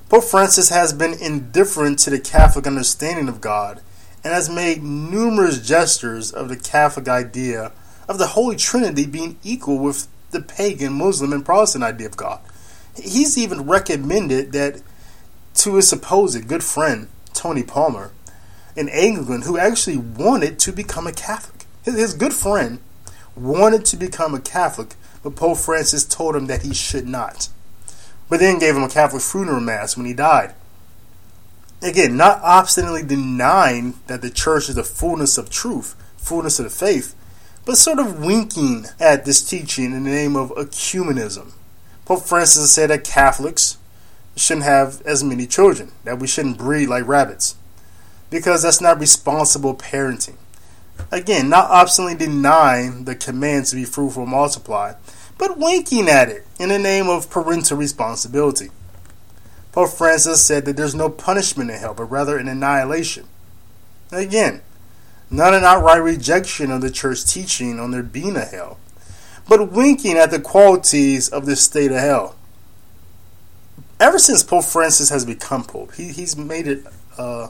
Pope 0.08 0.24
Francis 0.24 0.70
has 0.70 0.92
been 0.92 1.14
indifferent 1.20 1.98
to 2.00 2.10
the 2.10 2.18
Catholic 2.18 2.66
understanding 2.66 3.28
of 3.28 3.40
God 3.42 3.82
and 4.24 4.32
has 4.32 4.48
made 4.48 4.82
numerous 4.82 5.60
gestures 5.66 6.32
of 6.32 6.48
the 6.48 6.56
Catholic 6.56 7.08
idea 7.08 7.72
of 8.08 8.18
the 8.18 8.28
Holy 8.28 8.56
Trinity 8.56 9.06
being 9.06 9.38
equal 9.44 9.78
with 9.78 10.08
the 10.30 10.42
pagan, 10.42 10.94
Muslim, 10.94 11.32
and 11.32 11.44
Protestant 11.44 11.84
idea 11.84 12.06
of 12.06 12.16
God. 12.16 12.40
He's 12.96 13.38
even 13.38 13.66
recommended 13.66 14.52
that 14.52 14.82
to 15.54 15.76
his 15.76 15.88
supposed 15.88 16.48
good 16.48 16.64
friend, 16.64 17.08
Tony 17.32 17.62
Palmer, 17.62 18.12
an 18.76 18.88
Anglican 18.88 19.42
who 19.42 19.58
actually 19.58 19.96
wanted 19.96 20.58
to 20.60 20.72
become 20.72 21.06
a 21.06 21.12
Catholic. 21.12 21.66
His 21.84 22.14
good 22.14 22.32
friend 22.32 22.80
wanted 23.34 23.84
to 23.86 23.96
become 23.96 24.34
a 24.34 24.40
Catholic, 24.40 24.94
but 25.22 25.36
Pope 25.36 25.58
Francis 25.58 26.04
told 26.04 26.36
him 26.36 26.46
that 26.46 26.62
he 26.62 26.74
should 26.74 27.06
not. 27.06 27.48
But 28.28 28.40
then 28.40 28.58
gave 28.58 28.76
him 28.76 28.82
a 28.82 28.88
Catholic 28.88 29.22
funeral 29.22 29.60
mass 29.60 29.96
when 29.96 30.06
he 30.06 30.12
died. 30.12 30.54
Again, 31.80 32.16
not 32.16 32.40
obstinately 32.42 33.04
denying 33.04 33.94
that 34.08 34.20
the 34.20 34.30
church 34.30 34.68
is 34.68 34.74
the 34.74 34.82
fullness 34.82 35.38
of 35.38 35.48
truth, 35.48 35.94
fullness 36.16 36.58
of 36.58 36.64
the 36.64 36.70
faith, 36.70 37.14
but 37.68 37.76
sort 37.76 37.98
of 37.98 38.24
winking 38.24 38.86
at 38.98 39.26
this 39.26 39.46
teaching 39.46 39.92
in 39.92 40.04
the 40.04 40.10
name 40.10 40.36
of 40.36 40.48
ecumenism. 40.52 41.52
Pope 42.06 42.22
Francis 42.22 42.72
said 42.72 42.88
that 42.88 43.04
Catholics 43.04 43.76
shouldn't 44.34 44.64
have 44.64 45.02
as 45.02 45.22
many 45.22 45.46
children, 45.46 45.92
that 46.04 46.18
we 46.18 46.26
shouldn't 46.26 46.56
breed 46.56 46.86
like 46.86 47.06
rabbits, 47.06 47.56
because 48.30 48.62
that's 48.62 48.80
not 48.80 48.98
responsible 48.98 49.74
parenting. 49.74 50.36
Again, 51.12 51.50
not 51.50 51.68
obstinately 51.68 52.14
denying 52.14 53.04
the 53.04 53.14
command 53.14 53.66
to 53.66 53.76
be 53.76 53.84
fruitful 53.84 54.22
and 54.22 54.32
multiply, 54.32 54.94
but 55.36 55.58
winking 55.58 56.08
at 56.08 56.30
it 56.30 56.46
in 56.58 56.70
the 56.70 56.78
name 56.78 57.06
of 57.06 57.28
parental 57.28 57.76
responsibility. 57.76 58.70
Pope 59.72 59.90
Francis 59.90 60.42
said 60.42 60.64
that 60.64 60.78
there's 60.78 60.94
no 60.94 61.10
punishment 61.10 61.70
in 61.70 61.76
hell, 61.76 61.92
but 61.92 62.04
rather 62.04 62.38
an 62.38 62.48
annihilation. 62.48 63.26
Again, 64.10 64.62
not 65.30 65.54
an 65.54 65.64
outright 65.64 66.02
rejection 66.02 66.70
of 66.70 66.80
the 66.80 66.90
church 66.90 67.24
teaching 67.24 67.78
on 67.78 67.90
there 67.90 68.02
being 68.02 68.36
a 68.36 68.44
hell, 68.44 68.78
but 69.48 69.72
winking 69.72 70.16
at 70.16 70.30
the 70.30 70.40
qualities 70.40 71.28
of 71.28 71.46
this 71.46 71.62
state 71.62 71.90
of 71.90 71.98
hell. 71.98 72.34
Ever 74.00 74.18
since 74.18 74.42
Pope 74.42 74.64
Francis 74.64 75.10
has 75.10 75.24
become 75.24 75.64
Pope, 75.64 75.94
he, 75.94 76.08
he's 76.08 76.36
made 76.36 76.66
it, 76.66 76.86
uh, 77.18 77.48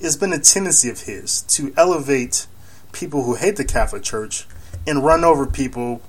it's 0.00 0.16
been 0.16 0.32
a 0.32 0.38
tendency 0.38 0.88
of 0.88 1.02
his 1.02 1.42
to 1.42 1.72
elevate 1.76 2.46
people 2.92 3.24
who 3.24 3.34
hate 3.34 3.56
the 3.56 3.64
Catholic 3.64 4.02
Church 4.02 4.46
and 4.86 5.04
run 5.04 5.24
over 5.24 5.46
people 5.46 6.00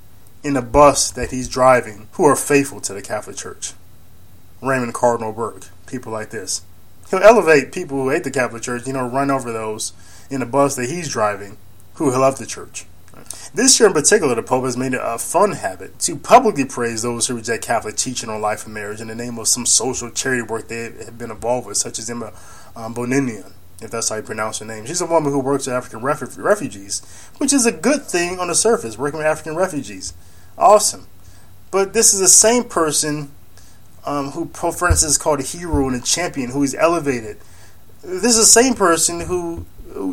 in 0.44 0.56
a 0.56 0.62
bus 0.62 1.12
that 1.12 1.32
he's 1.32 1.50
driving 1.50 2.08
who 2.14 2.24
are 2.24 2.36
faithful 2.36 2.80
to 2.82 2.94
the 2.94 3.02
Catholic 3.02 3.36
Church. 3.36 3.74
Raymond 4.62 4.94
Cardinal 4.94 5.34
Burke, 5.34 5.68
people 5.86 6.12
like 6.12 6.30
this. 6.30 6.62
He'll 7.10 7.20
elevate 7.20 7.72
people 7.72 7.98
who 7.98 8.10
hate 8.10 8.24
the 8.24 8.32
Catholic 8.32 8.64
Church, 8.64 8.88
you 8.88 8.94
know, 8.94 9.08
run 9.08 9.32
over 9.32 9.52
those 9.52 9.94
in 10.30 10.42
a 10.42 10.46
bus 10.46 10.76
that 10.76 10.90
he's 10.90 11.10
driving 11.10 11.58
who 11.96 12.12
love 12.12 12.38
the 12.38 12.46
church. 12.46 12.86
This 13.54 13.80
year 13.80 13.88
in 13.88 13.94
particular, 13.94 14.36
the 14.36 14.44
Pope 14.44 14.66
has 14.66 14.78
made 14.78 14.94
it 14.94 15.02
a 15.04 15.18
fun 15.18 15.54
habit 15.54 16.00
to 16.00 16.16
publicly 16.16 16.66
praise 16.66 17.02
those 17.02 17.28
who 17.28 17.36
reject 17.36 17.66
Catholic 17.66 17.96
teaching 17.96 18.30
on 18.30 18.42
life 18.42 18.66
and 18.66 18.74
marriage 18.74 19.02
in 19.02 19.08
the 19.08 19.16
name 19.16 19.38
of 19.38 19.48
some 19.48 19.66
social 19.66 20.10
charity 20.10 20.42
work 20.42 20.68
they 20.68 20.84
have 20.84 21.18
been 21.18 21.32
involved 21.32 21.68
with, 21.68 21.78
such 21.78 22.00
as 22.00 22.10
Emma 22.10 22.32
um, 22.76 22.94
Boninian, 22.94 23.52
if 23.82 23.92
that's 23.92 24.10
how 24.10 24.18
you 24.18 24.22
pronounce 24.22 24.60
her 24.60 24.66
name. 24.66 24.86
She's 24.86 25.02
a 25.02 25.06
woman 25.06 25.32
who 25.32 25.40
works 25.40 25.66
with 25.66 25.76
African 25.76 26.02
ref- 26.02 26.38
refugees, 26.38 27.02
which 27.38 27.52
is 27.52 27.66
a 27.66 27.72
good 27.72 28.04
thing 28.04 28.40
on 28.40 28.48
the 28.48 28.56
surface, 28.56 28.98
working 28.98 29.18
with 29.18 29.28
African 29.28 29.56
refugees. 29.56 30.14
Awesome. 30.58 31.08
But 31.72 31.94
this 31.94 32.14
is 32.14 32.20
the 32.20 32.28
same 32.28 32.64
person 32.64 33.32
um, 34.06 34.32
who 34.32 34.46
Pope 34.46 34.76
Francis 34.76 35.18
called 35.18 35.40
a 35.40 35.44
hero 35.44 35.88
and 35.88 35.96
a 35.96 36.02
champion, 36.02 36.52
who 36.52 36.62
he's 36.62 36.76
elevated. 36.76 37.38
This 38.02 38.38
is 38.38 38.38
the 38.38 38.62
same 38.62 38.76
person 38.76 39.22
who 39.22 39.66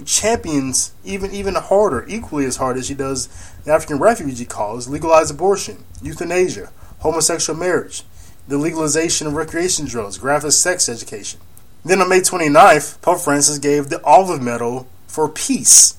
champions 0.04 0.92
even 1.04 1.30
even 1.33 1.54
harder, 1.54 2.04
equally 2.09 2.45
as 2.45 2.56
hard 2.56 2.76
as 2.76 2.88
he 2.88 2.95
does 2.95 3.28
the 3.64 3.73
African 3.73 3.99
refugee 3.99 4.45
cause, 4.45 4.88
legalized 4.88 5.35
abortion, 5.35 5.85
euthanasia, 6.02 6.71
homosexual 7.00 7.59
marriage, 7.59 8.02
the 8.49 8.59
legalization 8.59 9.26
of 9.26 9.35
recreation 9.35 9.87
drugs, 9.87 10.18
graphic 10.18 10.52
sex 10.52 10.88
education. 10.88 11.40
Then 11.85 12.00
on 12.00 12.09
May 12.09 12.21
29th, 12.21 13.00
Pope 13.02 13.21
Francis 13.21 13.59
gave 13.59 13.88
the 13.88 14.02
Olive 14.02 14.42
Medal 14.42 14.88
for 15.06 15.28
peace. 15.28 15.97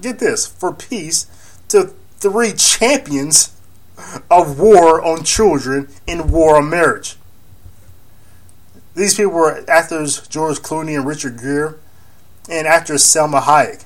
Get 0.00 0.18
this, 0.18 0.46
for 0.46 0.72
peace 0.72 1.26
to 1.68 1.94
three 2.18 2.52
champions 2.52 3.56
of 4.30 4.58
war 4.58 5.02
on 5.02 5.24
children 5.24 5.88
and 6.06 6.30
war 6.30 6.56
on 6.56 6.68
marriage. 6.68 7.16
These 8.94 9.14
people 9.14 9.32
were 9.32 9.64
actors 9.68 10.26
George 10.28 10.58
Clooney 10.58 10.96
and 10.96 11.06
Richard 11.06 11.38
Gere, 11.38 11.74
and 12.48 12.66
actress 12.66 13.04
Salma 13.04 13.42
Hayek. 13.42 13.84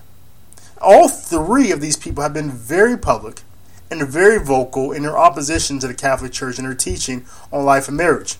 All 0.80 1.08
three 1.08 1.70
of 1.70 1.80
these 1.80 1.96
people 1.96 2.22
have 2.22 2.34
been 2.34 2.50
very 2.50 2.96
public 2.96 3.42
and 3.90 4.06
very 4.06 4.38
vocal 4.38 4.92
in 4.92 5.02
their 5.02 5.18
opposition 5.18 5.78
to 5.80 5.88
the 5.88 5.94
Catholic 5.94 6.32
Church 6.32 6.58
and 6.58 6.66
their 6.66 6.74
teaching 6.74 7.24
on 7.52 7.64
life 7.64 7.88
and 7.88 7.96
marriage. 7.96 8.36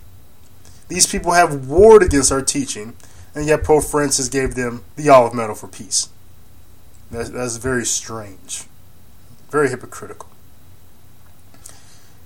These 0.89 1.07
people 1.07 1.33
have 1.33 1.69
warred 1.69 2.03
against 2.03 2.33
our 2.33 2.43
teaching, 2.43 2.97
and 3.35 3.47
yet 3.47 3.65
Pope 3.65 3.85
Francis 3.85 4.29
gave 4.29 4.55
them 4.55 4.85
the 4.97 5.09
Olive 5.09 5.35
Medal 5.35 5.55
for 5.55 5.69
Peace. 5.69 6.09
That's, 7.11 7.31
that's 7.31 7.57
very 7.57 7.85
strange, 7.85 8.65
very 9.51 9.69
hypocritical. 9.69 10.29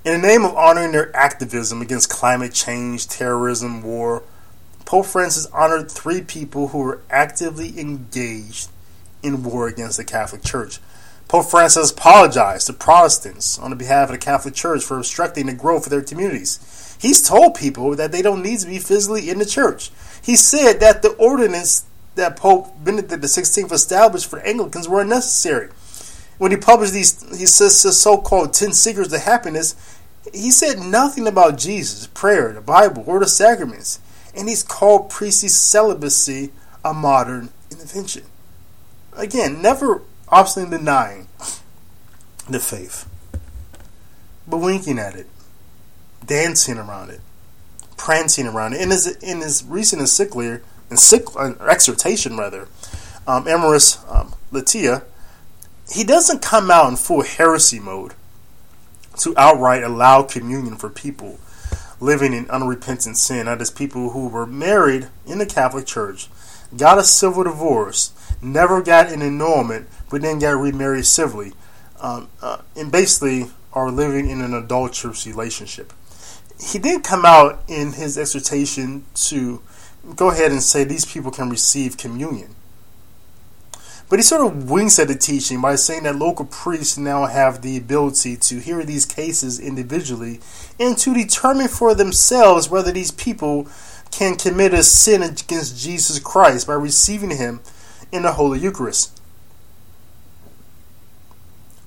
In 0.05 0.21
the 0.21 0.27
name 0.27 0.45
of 0.45 0.55
honoring 0.55 0.93
their 0.93 1.15
activism 1.17 1.81
against 1.81 2.11
climate 2.11 2.53
change, 2.53 3.09
terrorism, 3.09 3.83
war, 3.83 4.23
Pope 4.85 5.07
Francis 5.07 5.47
honored 5.47 5.91
three 5.91 6.21
people 6.21 6.69
who 6.69 6.79
were 6.79 7.01
actively 7.11 7.79
engaged 7.81 8.69
in 9.23 9.43
war 9.43 9.67
against 9.67 9.97
the 9.97 10.05
Catholic 10.05 10.43
Church. 10.43 10.79
Pope 11.27 11.47
Francis 11.47 11.91
apologized 11.91 12.67
to 12.67 12.73
Protestants 12.75 13.59
on 13.59 13.77
behalf 13.77 14.09
of 14.09 14.13
the 14.13 14.19
Catholic 14.19 14.55
Church 14.55 14.85
for 14.85 14.99
obstructing 14.99 15.47
the 15.47 15.55
growth 15.55 15.87
of 15.87 15.91
their 15.91 16.03
communities. 16.03 16.97
He's 17.01 17.27
told 17.27 17.55
people 17.55 17.97
that 17.97 18.13
they 18.13 18.23
don't 18.23 18.43
need 18.43 18.61
to 18.61 18.67
be 18.67 18.79
physically 18.79 19.31
in 19.31 19.39
the 19.39 19.47
church. 19.47 19.91
He 20.23 20.37
said 20.37 20.81
that 20.81 21.03
the 21.03 21.11
ordinance 21.13 21.85
that 22.15 22.37
Pope 22.37 22.73
Benedict 22.85 23.23
XVI 23.23 23.73
established 23.73 24.29
for 24.29 24.39
Anglicans 24.41 24.89
were 24.89 25.01
unnecessary. 25.01 25.71
When 26.39 26.51
he 26.51 26.57
published 26.57 26.93
these, 26.93 27.23
he 27.37 27.47
says 27.47 27.83
the 27.83 27.93
so-called 27.93 28.53
Ten 28.53 28.73
Secrets 28.73 29.11
to 29.11 29.19
Happiness, 29.19 29.75
he 30.33 30.51
said 30.51 30.79
nothing 30.79 31.27
about 31.27 31.59
Jesus, 31.59 32.07
prayer, 32.09 32.53
the 32.53 32.61
Bible, 32.61 33.05
or 33.07 33.21
the 33.21 33.27
sacraments, 33.27 34.01
and 34.37 34.49
he's 34.49 34.63
called 34.63 35.11
priestly 35.11 35.49
celibacy 35.49 36.51
a 36.85 36.93
modern 36.93 37.51
invention. 37.71 38.25
Again, 39.17 39.63
never 39.63 40.03
obstinately 40.29 40.79
denying 40.79 41.29
the 42.49 42.59
faith, 42.59 43.09
but 44.47 44.59
winking 44.59 44.99
at 44.99 45.15
it, 45.15 45.27
dancing 46.25 46.79
around 46.79 47.11
it, 47.11 47.21
prancing 47.97 48.47
around 48.47 48.75
it. 48.75 48.81
In 48.81 48.91
his 48.91 49.07
in 49.17 49.41
his 49.41 49.65
recent 49.65 50.01
encyclical, 50.01 50.65
encycl, 50.91 51.61
uh, 51.61 51.65
exhortation 51.65 52.37
rather, 52.37 52.69
um, 53.27 53.47
Amoris 53.47 53.99
um, 54.11 54.35
Laetitia, 54.51 55.05
he 55.93 56.05
doesn't 56.05 56.43
come 56.43 56.71
out 56.71 56.89
in 56.89 56.97
full 56.97 57.23
heresy 57.23 57.79
mode 57.79 58.15
to 59.19 59.33
outright 59.37 59.83
allow 59.83 60.23
communion 60.23 60.77
for 60.77 60.91
people 60.91 61.39
living 62.05 62.33
in 62.33 62.49
unrepentant 62.51 63.17
sin. 63.17 63.47
That 63.47 63.61
is, 63.61 63.71
people 63.71 64.11
who 64.11 64.29
were 64.29 64.47
married 64.47 65.09
in 65.27 65.39
the 65.39 65.47
Catholic 65.47 65.87
Church, 65.87 66.29
got 66.77 66.99
a 66.99 67.05
civil 67.05 67.45
divorce, 67.45 68.13
never 68.43 68.83
got 68.83 69.11
an 69.11 69.23
annulment, 69.23 69.89
but 70.11 70.23
then 70.23 70.39
got 70.39 70.51
remarried 70.51 71.07
civilly, 71.07 71.53
um, 72.01 72.29
uh, 72.43 72.59
and 72.77 72.93
basically 72.93 73.51
are 73.73 73.91
living 73.91 74.29
in 74.29 74.41
an 74.41 74.55
adulterous 74.55 75.27
relationship. 75.27 75.93
He 76.61 76.79
did 76.79 77.03
come 77.03 77.25
out 77.25 77.63
in 77.69 77.93
his 77.95 78.17
exhortation 78.17 79.05
to 79.15 79.61
go 80.15 80.31
ahead 80.31 80.53
and 80.53 80.63
say 80.63 80.85
these 80.85 81.05
people 81.05 81.31
can 81.31 81.51
receive 81.51 81.97
communion. 81.97 82.55
But 84.09 84.19
he 84.19 84.23
sort 84.23 84.47
of 84.47 84.71
winks 84.71 84.99
at 84.99 85.09
the 85.09 85.15
teaching 85.15 85.61
by 85.61 85.77
saying 85.77 86.03
that 86.03 86.17
local 86.17 86.45
priests 86.45 86.99
now 86.99 87.27
have 87.27 87.63
the 87.63 87.77
ability 87.77 88.37
to 88.37 88.61
hear 88.61 88.85
these 88.85 89.07
cases 89.07 89.59
individually 89.59 90.41
and 90.79 90.97
to 90.99 91.15
determine 91.15 91.69
for 91.69 91.95
themselves 91.95 92.69
whether 92.69 92.93
these 92.93 93.11
people 93.11 93.67
can 94.11 94.37
commit 94.37 94.75
a 94.75 94.83
sin 94.83 95.23
against 95.23 95.83
Jesus 95.83 96.19
Christ 96.19 96.67
by 96.67 96.75
receiving 96.75 97.31
him 97.31 97.61
in 98.13 98.23
the 98.23 98.33
Holy 98.33 98.61
Eucharist. 98.61 99.21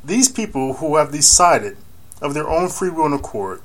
These 0.04 0.30
people 0.30 0.76
who 0.76 0.98
have 0.98 1.12
decided 1.12 1.78
of 2.22 2.34
their 2.34 2.50
own 2.50 2.70
free 2.70 2.90
will 2.90 3.06
and 3.06 3.14
accord 3.14 3.62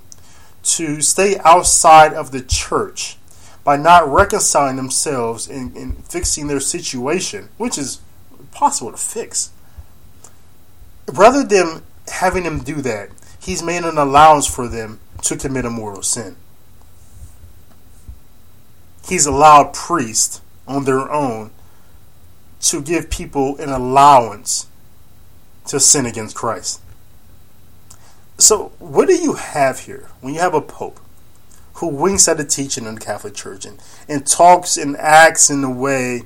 to 0.62 1.00
stay 1.00 1.38
outside 1.44 2.12
of 2.12 2.30
the 2.30 2.40
church 2.40 3.16
by 3.64 3.76
not 3.76 4.08
reconciling 4.08 4.76
themselves 4.76 5.48
and, 5.48 5.74
and 5.76 6.04
fixing 6.04 6.46
their 6.46 6.60
situation, 6.60 7.48
which 7.56 7.78
is 7.78 8.00
possible 8.52 8.92
to 8.92 8.96
fix. 8.96 9.50
Rather 11.12 11.42
than 11.42 11.82
having 12.08 12.44
them 12.44 12.60
do 12.60 12.80
that, 12.82 13.10
he's 13.40 13.62
made 13.62 13.84
an 13.84 13.98
allowance 13.98 14.46
for 14.46 14.68
them 14.68 15.00
to 15.22 15.36
commit 15.36 15.64
a 15.64 15.70
mortal 15.70 16.02
sin. 16.02 16.36
He's 19.08 19.26
allowed 19.26 19.74
priests 19.74 20.40
on 20.66 20.84
their 20.84 21.10
own 21.10 21.50
to 22.62 22.80
give 22.80 23.10
people 23.10 23.56
an 23.58 23.70
allowance 23.70 24.68
to 25.66 25.80
sin 25.80 26.06
against 26.06 26.36
Christ. 26.36 26.80
So, 28.38 28.72
what 28.78 29.08
do 29.08 29.14
you 29.14 29.34
have 29.34 29.80
here 29.80 30.08
when 30.20 30.34
you 30.34 30.40
have 30.40 30.54
a 30.54 30.60
pope 30.60 31.00
who 31.74 31.88
winks 31.88 32.28
at 32.28 32.36
the 32.36 32.44
teaching 32.44 32.86
of 32.86 32.94
the 32.94 33.00
Catholic 33.00 33.34
Church 33.34 33.64
and, 33.64 33.82
and 34.08 34.26
talks 34.26 34.76
and 34.76 34.96
acts 34.96 35.50
in 35.50 35.64
a 35.64 35.70
way 35.70 36.22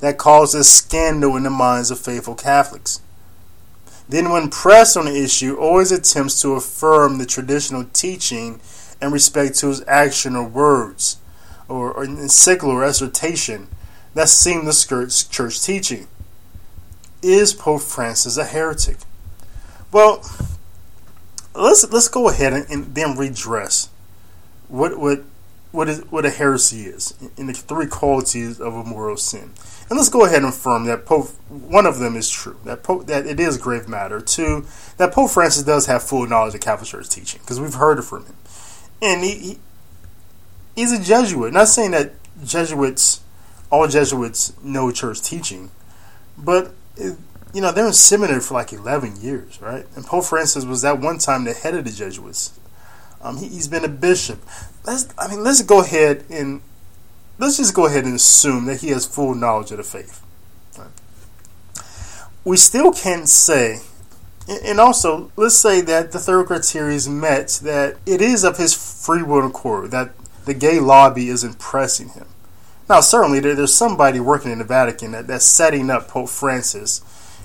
that 0.00 0.18
causes 0.18 0.70
scandal 0.70 1.36
in 1.36 1.42
the 1.42 1.50
minds 1.50 1.90
of 1.90 1.98
faithful 1.98 2.34
Catholics. 2.34 3.00
Then, 4.08 4.30
when 4.30 4.48
pressed 4.48 4.96
on 4.96 5.04
the 5.04 5.22
issue, 5.22 5.56
always 5.56 5.92
attempts 5.92 6.40
to 6.42 6.54
affirm 6.54 7.18
the 7.18 7.26
traditional 7.26 7.84
teaching 7.92 8.60
in 9.02 9.12
respect 9.12 9.56
to 9.58 9.68
his 9.68 9.84
action 9.86 10.34
or 10.34 10.48
words, 10.48 11.18
or, 11.68 11.92
or 11.92 12.04
encyclical 12.04 12.70
or 12.70 12.84
exhortation 12.84 13.68
that 14.14 14.28
seem 14.28 14.64
to 14.64 14.72
skirt 14.72 15.26
church 15.30 15.62
teaching. 15.62 16.08
Is 17.22 17.52
Pope 17.52 17.82
Francis 17.82 18.38
a 18.38 18.44
heretic? 18.44 18.96
Well, 19.92 20.22
let's 21.54 21.90
let's 21.90 22.08
go 22.08 22.28
ahead 22.28 22.52
and, 22.52 22.68
and 22.70 22.94
then 22.94 23.16
redress 23.16 23.88
what 24.68 24.98
what 24.98 25.24
what 25.70 25.88
is 25.88 26.00
what 26.10 26.24
a 26.24 26.30
heresy 26.30 26.82
is 26.82 27.14
in 27.36 27.46
the 27.46 27.52
three 27.52 27.86
qualities 27.86 28.60
of 28.60 28.74
a 28.74 28.84
moral 28.84 29.16
sin. 29.16 29.52
And 29.90 29.96
let's 29.96 30.08
go 30.08 30.24
ahead 30.24 30.38
and 30.38 30.46
affirm 30.46 30.86
that 30.86 31.06
Pope 31.06 31.28
one 31.48 31.86
of 31.86 31.98
them 31.98 32.16
is 32.16 32.30
true. 32.30 32.58
That 32.64 32.82
Pope 32.82 33.06
that 33.06 33.26
it 33.26 33.38
is 33.38 33.58
grave 33.58 33.88
matter. 33.88 34.20
Two, 34.20 34.66
that 34.96 35.12
Pope 35.12 35.30
Francis 35.30 35.62
does 35.62 35.86
have 35.86 36.02
full 36.02 36.26
knowledge 36.26 36.54
of 36.54 36.60
Catholic 36.60 36.88
Church 36.88 37.08
teaching 37.08 37.40
because 37.42 37.60
we've 37.60 37.74
heard 37.74 37.98
it 37.98 38.02
from 38.02 38.24
him, 38.26 38.36
and 39.02 39.24
he, 39.24 39.34
he 39.34 39.58
he's 40.74 40.92
a 40.92 41.02
Jesuit. 41.02 41.52
Not 41.52 41.68
saying 41.68 41.90
that 41.92 42.12
Jesuits 42.44 43.20
all 43.70 43.86
Jesuits 43.86 44.54
know 44.62 44.90
church 44.90 45.20
teaching, 45.20 45.70
but 46.38 46.72
you 47.54 47.62
know, 47.62 47.72
they're 47.72 47.86
in 47.86 47.92
seminary 47.92 48.40
for 48.40 48.54
like 48.54 48.72
11 48.72 49.20
years, 49.20 49.60
right? 49.60 49.86
And 49.96 50.04
Pope 50.04 50.24
Francis 50.24 50.64
was 50.64 50.82
that 50.82 51.00
one 51.00 51.18
time 51.18 51.44
the 51.44 51.52
head 51.52 51.74
of 51.74 51.84
the 51.84 51.90
Jesuits. 51.90 52.58
Um, 53.20 53.38
he, 53.38 53.48
has 53.56 53.68
been 53.68 53.84
a 53.84 53.88
bishop. 53.88 54.40
Let's, 54.88 55.06
I 55.18 55.28
mean, 55.28 55.44
let's 55.44 55.60
go 55.60 55.82
ahead 55.82 56.24
and 56.30 56.62
let's 57.38 57.58
just 57.58 57.74
go 57.74 57.84
ahead 57.84 58.06
and 58.06 58.14
assume 58.14 58.64
that 58.64 58.80
he 58.80 58.88
has 58.88 59.04
full 59.04 59.34
knowledge 59.34 59.70
of 59.70 59.76
the 59.76 59.82
faith. 59.82 60.24
We 62.42 62.56
still 62.56 62.94
can't 62.94 63.28
say, 63.28 63.80
and 64.48 64.80
also 64.80 65.30
let's 65.36 65.58
say 65.58 65.82
that 65.82 66.12
the 66.12 66.18
third 66.18 66.46
criteria 66.46 66.96
is 66.96 67.06
met, 67.06 67.60
that 67.62 67.98
it 68.06 68.22
is 68.22 68.44
of 68.44 68.56
his 68.56 68.72
free 68.72 69.22
will 69.22 69.40
and 69.40 69.50
accord, 69.50 69.90
that 69.90 70.12
the 70.46 70.54
gay 70.54 70.80
lobby 70.80 71.28
is 71.28 71.44
impressing 71.44 72.08
him. 72.10 72.28
Now, 72.88 73.00
certainly 73.00 73.40
there, 73.40 73.54
there's 73.54 73.74
somebody 73.74 74.20
working 74.20 74.52
in 74.52 74.58
the 74.58 74.64
Vatican 74.64 75.12
that, 75.12 75.26
that's 75.26 75.44
setting 75.44 75.90
up 75.90 76.08
Pope 76.08 76.30
Francis 76.30 77.02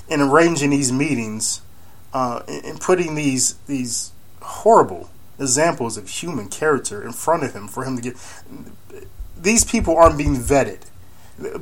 and 0.10 0.22
arranging 0.22 0.70
these 0.70 0.94
meetings 0.94 1.62
uh, 2.14 2.44
and 2.48 2.80
putting 2.80 3.16
these 3.16 3.56
these 3.68 4.14
horrible 4.42 5.10
examples 5.40 5.98
of 5.98 6.10
human 6.10 6.50
character 6.50 7.04
in 7.04 7.14
front 7.14 7.44
of 7.44 7.54
him 7.54 7.68
for 7.68 7.84
him 7.84 7.96
to 7.98 8.02
get. 8.02 8.18
These 9.38 9.66
people 9.66 9.98
aren't 9.98 10.18
being 10.18 10.36
vetted. 10.36 10.82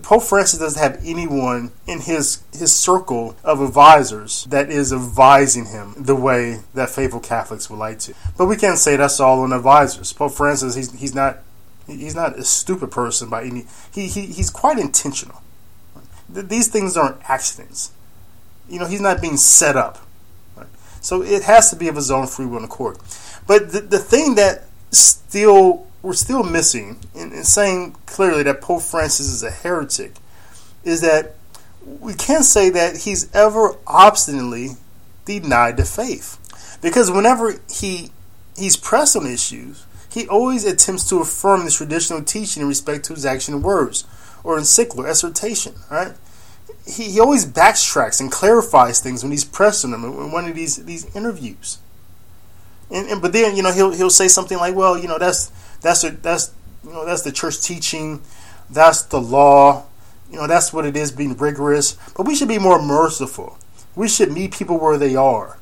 Pope 0.02 0.24
Francis 0.24 0.60
doesn't 0.60 0.82
have 0.82 1.02
anyone 1.06 1.72
in 1.88 2.02
his 2.02 2.44
his 2.52 2.76
circle 2.76 3.38
of 3.44 3.62
advisors 3.62 4.44
that 4.46 4.70
is 4.70 4.92
advising 4.92 5.68
him 5.68 5.94
the 5.98 6.16
way 6.16 6.60
that 6.74 6.90
faithful 6.90 7.22
Catholics 7.22 7.70
would 7.70 7.80
like 7.80 8.00
to. 8.00 8.14
But 8.38 8.48
we 8.48 8.58
can't 8.58 8.78
say 8.78 8.98
that's 8.98 9.20
all 9.20 9.42
on 9.42 9.54
advisors. 9.54 10.12
Pope 10.12 10.34
Francis, 10.34 10.76
he's 10.76 10.92
he's 11.00 11.16
not 11.16 11.40
he's 11.88 12.16
not 12.16 12.38
a 12.38 12.44
stupid 12.44 12.92
person 12.92 13.30
by 13.30 13.44
any. 13.44 13.66
He, 13.94 14.08
he 14.08 14.26
he's 14.28 14.50
quite 14.50 14.78
intentional. 14.78 15.42
These 16.30 16.68
things 16.68 16.98
aren't 16.98 17.18
accidents 17.30 17.92
you 18.72 18.80
know, 18.80 18.86
he's 18.86 19.02
not 19.02 19.22
being 19.22 19.38
set 19.38 19.76
up. 19.76 20.00
So 21.02 21.24
it 21.24 21.44
has 21.44 21.70
to 21.72 21.76
be 21.76 21.88
of 21.88 21.96
his 21.96 22.12
own 22.12 22.28
free 22.28 22.46
will 22.46 22.58
and 22.58 22.66
accord. 22.66 22.98
But 23.52 23.74
the, 23.74 23.82
the 23.82 24.00
thing 24.00 24.36
that 24.36 24.64
still 24.92 25.86
we're 26.02 26.14
still 26.14 26.42
missing 26.42 27.02
in, 27.14 27.34
in 27.34 27.44
saying 27.44 27.98
clearly 28.06 28.44
that 28.44 28.62
Pope 28.62 28.82
Francis 28.82 29.28
is 29.28 29.44
a 29.44 29.52
heretic 29.52 30.14
is 30.86 31.02
that 31.02 31.36
we 32.00 32.14
can't 32.14 32.46
say 32.46 32.70
that 32.70 33.00
he's 33.00 33.30
ever 33.36 33.76
obstinately 33.86 34.78
denied 35.26 35.76
the 35.76 35.84
faith. 35.84 36.38
Because 36.82 37.12
whenever 37.12 37.60
he 37.70 38.12
he's 38.56 38.78
pressed 38.78 39.18
on 39.18 39.28
issues, 39.28 39.86
he 40.10 40.30
always 40.30 40.64
attempts 40.64 41.10
to 41.10 41.20
affirm 41.20 41.66
the 41.66 41.72
traditional 41.72 42.24
teaching 42.24 42.62
in 42.62 42.70
respect 42.70 43.04
to 43.04 43.14
his 43.14 43.26
action 43.26 43.56
and 43.56 43.64
words, 43.66 44.06
or 44.46 44.58
encyclical 44.58 45.06
exhortation, 45.06 45.74
right? 45.90 46.14
he, 46.86 47.12
he 47.12 47.20
always 47.20 47.46
backtracks 47.46 48.22
and 48.22 48.32
clarifies 48.32 49.02
things 49.02 49.24
when 49.24 49.32
he's 49.32 49.44
pressed 49.44 49.84
on 49.84 49.92
them 49.92 50.06
in 50.06 50.32
one 50.32 50.46
of 50.46 50.56
these 50.56 50.78
these 50.86 51.14
interviews. 51.14 51.80
And, 52.92 53.08
and 53.10 53.22
but 53.22 53.34
then 53.34 53.56
you 53.56 53.64
know 53.64 53.72
he'll 53.72 53.92
he'll 53.92 54.10
say 54.10 54.28
something 54.28 54.58
like, 54.58 54.76
well, 54.76 54.98
you 54.98 55.08
know 55.08 55.18
that's 55.18 55.48
that's 55.82 56.04
a, 56.04 56.12
that's 56.12 56.54
you 56.84 56.92
know 56.92 57.06
that's 57.06 57.22
the 57.22 57.32
church 57.32 57.62
teaching, 57.62 58.22
that's 58.70 59.04
the 59.04 59.22
law, 59.22 59.86
you 60.30 60.38
know 60.38 60.48
that's 60.48 60.74
what 60.74 60.86
it 60.86 60.98
is 60.98 61.12
being 61.12 61.36
rigorous. 61.38 61.98
But 62.16 62.26
we 62.26 62.36
should 62.36 62.48
be 62.48 62.60
more 62.60 62.82
merciful. 62.82 63.58
We 63.96 64.08
should 64.08 64.32
meet 64.32 64.54
people 64.54 64.80
where 64.80 64.98
they 64.98 65.16
are. 65.16 65.58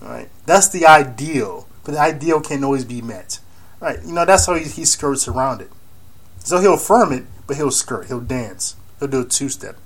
Right? 0.00 0.28
That's 0.46 0.68
the 0.68 0.86
ideal, 0.86 1.68
but 1.84 1.92
the 1.92 2.00
ideal 2.00 2.40
can't 2.40 2.64
always 2.64 2.84
be 2.84 3.02
met. 3.02 3.40
Right? 3.80 3.98
You 4.04 4.12
know 4.12 4.24
that's 4.24 4.46
how 4.46 4.54
he, 4.54 4.64
he 4.64 4.84
skirts 4.84 5.26
around 5.28 5.60
it. 5.60 5.70
So 6.38 6.60
he'll 6.60 6.74
affirm 6.74 7.12
it, 7.12 7.24
but 7.46 7.56
he'll 7.56 7.70
skirt, 7.70 8.06
he'll 8.06 8.20
dance, 8.20 8.76
he'll 8.98 9.08
do 9.08 9.22
a 9.22 9.24
two 9.24 9.48
step. 9.48 9.76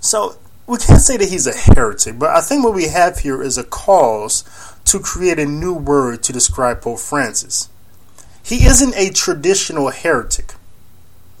So 0.00 0.36
we 0.68 0.76
can't 0.76 1.00
say 1.00 1.16
that 1.16 1.30
he's 1.30 1.46
a 1.46 1.56
heretic, 1.56 2.18
but 2.18 2.28
I 2.28 2.42
think 2.42 2.62
what 2.62 2.74
we 2.74 2.88
have 2.88 3.20
here 3.20 3.42
is 3.42 3.56
a 3.56 3.64
cause 3.64 4.44
to 4.84 5.00
create 5.00 5.38
a 5.38 5.46
new 5.46 5.72
word 5.72 6.22
to 6.24 6.32
describe 6.32 6.82
Pope 6.82 6.98
Francis. 6.98 7.70
He 8.44 8.66
isn't 8.66 8.94
a 8.94 9.10
traditional 9.10 9.90
heretic. 9.90 10.54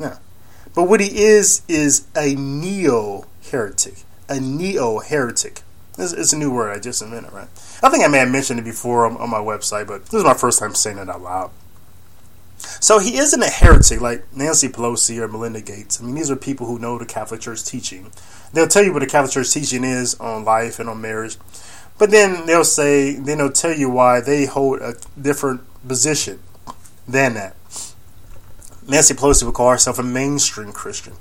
Yeah. 0.00 0.18
But 0.74 0.84
what 0.84 1.00
he 1.00 1.24
is 1.24 1.62
is 1.68 2.06
a 2.16 2.34
neo 2.34 3.26
heretic. 3.50 4.02
A 4.30 4.40
neo 4.40 5.00
heretic. 5.00 5.62
It's, 5.98 6.12
it's, 6.12 6.32
a 6.32 6.38
new 6.38 6.50
word 6.50 6.74
I 6.74 6.80
just 6.80 7.02
invented, 7.02 7.32
right? 7.32 7.48
I 7.82 7.90
think 7.90 8.04
I 8.04 8.08
may 8.08 8.18
have 8.18 8.30
mentioned 8.30 8.60
it 8.60 8.64
before 8.64 9.04
on, 9.04 9.16
on 9.18 9.28
my 9.28 9.38
website, 9.38 9.88
but 9.88 10.04
this 10.06 10.14
is 10.14 10.24
my 10.24 10.34
first 10.34 10.58
time 10.58 10.74
saying 10.74 10.98
it 10.98 11.08
out 11.08 11.20
loud. 11.20 11.50
So 12.58 12.98
he 12.98 13.16
isn't 13.16 13.42
a 13.42 13.48
heretic 13.48 14.00
like 14.00 14.34
Nancy 14.34 14.68
Pelosi 14.68 15.18
or 15.18 15.28
Melinda 15.28 15.60
Gates. 15.60 16.00
I 16.00 16.04
mean, 16.04 16.14
these 16.14 16.30
are 16.30 16.36
people 16.36 16.66
who 16.66 16.78
know 16.78 16.98
the 16.98 17.06
Catholic 17.06 17.40
Church 17.40 17.64
teaching. 17.64 18.10
They'll 18.52 18.68
tell 18.68 18.82
you 18.84 18.92
what 18.92 19.00
the 19.00 19.06
Catholic 19.06 19.32
Church 19.32 19.52
teaching 19.52 19.84
is 19.84 20.14
on 20.16 20.44
life 20.44 20.78
and 20.78 20.88
on 20.88 21.00
marriage, 21.00 21.36
but 21.98 22.10
then 22.10 22.46
they'll 22.46 22.64
say, 22.64 23.14
then 23.14 23.38
they'll 23.38 23.52
tell 23.52 23.74
you 23.74 23.90
why 23.90 24.20
they 24.20 24.46
hold 24.46 24.80
a 24.80 24.94
different 25.20 25.62
position 25.86 26.40
than 27.06 27.34
that. 27.34 27.54
Nancy 28.86 29.14
Pelosi 29.14 29.44
would 29.44 29.54
call 29.54 29.70
herself 29.70 29.98
a 29.98 30.02
mainstream 30.02 30.72
Christian. 30.72 31.14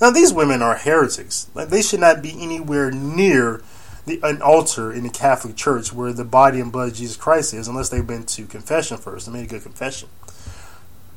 Now, 0.00 0.10
these 0.10 0.32
women 0.32 0.60
are 0.60 0.76
heretics. 0.76 1.48
Like 1.54 1.68
they 1.68 1.80
should 1.80 2.00
not 2.00 2.22
be 2.22 2.34
anywhere 2.38 2.90
near 2.90 3.62
the, 4.04 4.20
an 4.22 4.42
altar 4.42 4.92
in 4.92 5.04
the 5.04 5.10
Catholic 5.10 5.56
Church 5.56 5.92
where 5.92 6.12
the 6.12 6.24
body 6.24 6.60
and 6.60 6.70
blood 6.70 6.88
of 6.90 6.94
Jesus 6.94 7.16
Christ 7.16 7.54
is, 7.54 7.66
unless 7.66 7.88
they've 7.88 8.06
been 8.06 8.24
to 8.24 8.44
confession 8.46 8.98
first 8.98 9.26
and 9.26 9.34
made 9.34 9.44
a 9.44 9.48
good 9.48 9.62
confession. 9.62 10.08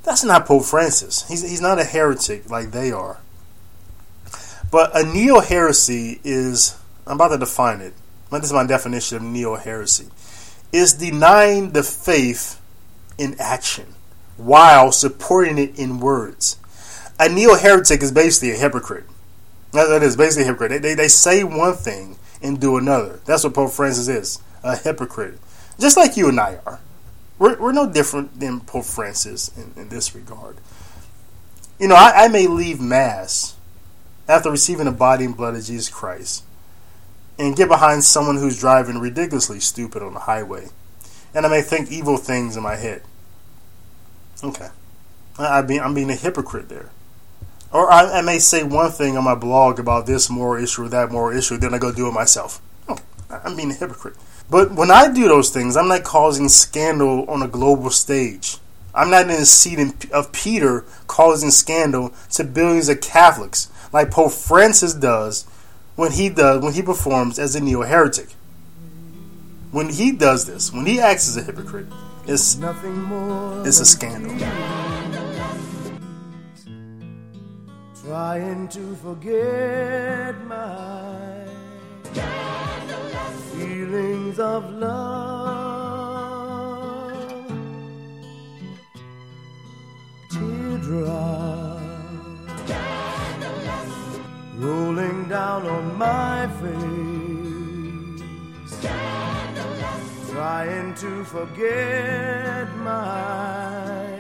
That's 0.04 0.24
not 0.24 0.46
Pope 0.46 0.66
Francis. 0.66 1.28
He's, 1.28 1.42
he's 1.42 1.62
not 1.62 1.80
a 1.80 1.84
heretic 1.84 2.50
like 2.50 2.72
they 2.72 2.92
are. 2.92 3.20
But 4.72 4.96
a 4.96 5.04
neo 5.04 5.40
heresy 5.40 6.20
is, 6.24 6.78
I'm 7.06 7.16
about 7.16 7.30
to 7.30 7.38
define 7.38 7.82
it. 7.82 7.94
This 8.32 8.46
is 8.46 8.54
my 8.54 8.66
definition 8.66 9.18
of 9.18 9.24
neo 9.24 9.56
heresy. 9.56 10.08
Is 10.72 10.94
denying 10.94 11.72
the 11.72 11.82
faith 11.82 12.62
in 13.18 13.36
action 13.40 13.96
while 14.38 14.92
supporting 14.92 15.58
it 15.58 15.78
in 15.78 16.00
words. 16.00 16.58
A 17.20 17.28
neo 17.28 17.56
heretic 17.56 18.02
is 18.04 18.12
basically 18.12 18.52
a 18.52 18.56
hypocrite. 18.56 19.06
That 19.72 20.04
is 20.04 20.16
basically 20.16 20.44
a 20.44 20.46
hypocrite. 20.48 20.72
They, 20.72 20.80
they, 20.80 20.96
they 20.96 21.08
say 21.08 21.44
one 21.44 21.74
thing 21.74 22.18
and 22.42 22.60
do 22.62 22.78
another. 22.78 23.20
That's 23.26 23.44
what 23.44 23.54
Pope 23.54 23.72
Francis 23.72 24.08
is 24.08 24.42
a 24.64 24.78
hypocrite. 24.78 25.40
Just 25.80 25.98
like 25.98 26.18
you 26.18 26.30
and 26.30 26.40
I 26.40 26.60
are. 26.66 26.80
We're, 27.40 27.58
we're 27.60 27.72
no 27.72 27.90
different 27.90 28.40
than 28.40 28.60
Pope 28.60 28.86
Francis 28.86 29.50
in, 29.58 29.74
in 29.82 29.90
this 29.90 30.14
regard. 30.14 30.58
You 31.80 31.88
know, 31.88 31.96
I, 31.96 32.26
I 32.26 32.28
may 32.28 32.46
leave 32.46 32.82
Mass 32.82 33.56
after 34.28 34.52
receiving 34.52 34.86
the 34.86 34.92
body 34.92 35.26
and 35.26 35.36
blood 35.36 35.56
of 35.56 35.64
Jesus 35.64 35.90
Christ 35.90 36.44
and 37.40 37.56
get 37.56 37.70
behind 37.70 38.04
someone 38.04 38.36
who's 38.36 38.60
driving 38.60 39.00
ridiculously 39.00 39.62
stupid 39.62 40.04
on 40.04 40.14
the 40.14 40.20
highway. 40.20 40.68
And 41.34 41.46
I 41.46 41.50
may 41.50 41.62
think 41.62 41.90
evil 41.90 42.18
things 42.18 42.58
in 42.58 42.64
my 42.64 42.76
head. 42.76 43.02
Okay. 44.44 44.68
I, 45.38 45.60
I 45.60 45.80
I'm 45.80 45.94
being 45.94 46.10
a 46.10 46.16
hypocrite 46.16 46.68
there. 46.68 46.92
Or 47.72 47.92
I, 47.92 48.20
I, 48.20 48.22
may 48.22 48.40
say 48.40 48.64
one 48.64 48.92
thing 48.92 49.16
on 49.16 49.24
my 49.24 49.36
blog 49.36 49.80
about 49.80 50.08
this 50.08 50.30
moral 50.30 50.62
issue 50.62 50.86
or 50.86 50.90
that 50.90 51.12
moral 51.12 51.38
issue, 51.38 51.58
then 51.58 51.74
I 51.74 51.78
go 51.78 51.94
do 51.94 52.08
it 52.08 52.12
myself. 52.12 52.62
Oh, 52.88 52.98
I'm 53.30 53.56
being 53.56 53.70
a 53.70 53.76
hypocrite. 53.76 54.16
But 54.50 54.72
when 54.72 54.90
I 54.90 55.12
do 55.12 55.28
those 55.28 55.52
things, 55.52 55.78
I'm 55.78 55.88
not 55.88 56.04
causing 56.04 56.50
scandal 56.50 57.30
on 57.30 57.44
a 57.44 57.48
global 57.48 57.92
stage. 57.92 58.58
I'm 58.96 59.12
not 59.12 59.24
in 59.24 59.28
the 59.28 59.46
seat 59.46 60.12
of 60.12 60.32
Peter 60.32 60.86
causing 61.08 61.52
scandal 61.52 62.14
to 62.32 62.44
billions 62.44 62.90
of 62.90 63.02
Catholics 63.02 63.70
like 63.94 64.10
Pope 64.10 64.32
Francis 64.32 64.94
does 64.94 65.46
when 65.96 66.12
he 66.14 66.30
does 66.30 66.64
when 66.64 66.74
he 66.74 66.82
performs 66.82 67.38
as 67.38 67.56
a 67.56 67.60
neo 67.60 67.84
heretic. 67.84 68.30
When 69.72 69.90
he 69.90 70.12
does 70.12 70.48
this, 70.48 70.74
when 70.74 70.88
he 70.88 71.00
acts 71.00 71.30
as 71.30 71.38
a 71.38 71.44
hypocrite, 71.44 71.88
it's 72.26 72.56
nothing 72.58 73.04
more. 73.04 73.68
It's 73.68 73.80
a 73.80 73.86
scandal. 73.86 74.36
Trying 78.04 78.68
to 78.70 78.96
forget 78.96 80.44
my 80.46 81.39
feelings 84.30 84.40
of 84.40 84.72
love. 84.74 85.10
Teardrops 90.30 91.82
rolling 94.58 95.30
down 95.30 95.66
on 95.66 95.98
my 95.98 96.48
face. 96.62 98.22
Trying 100.32 100.94
to 100.96 101.24
forget 101.24 102.68
my 102.78 104.20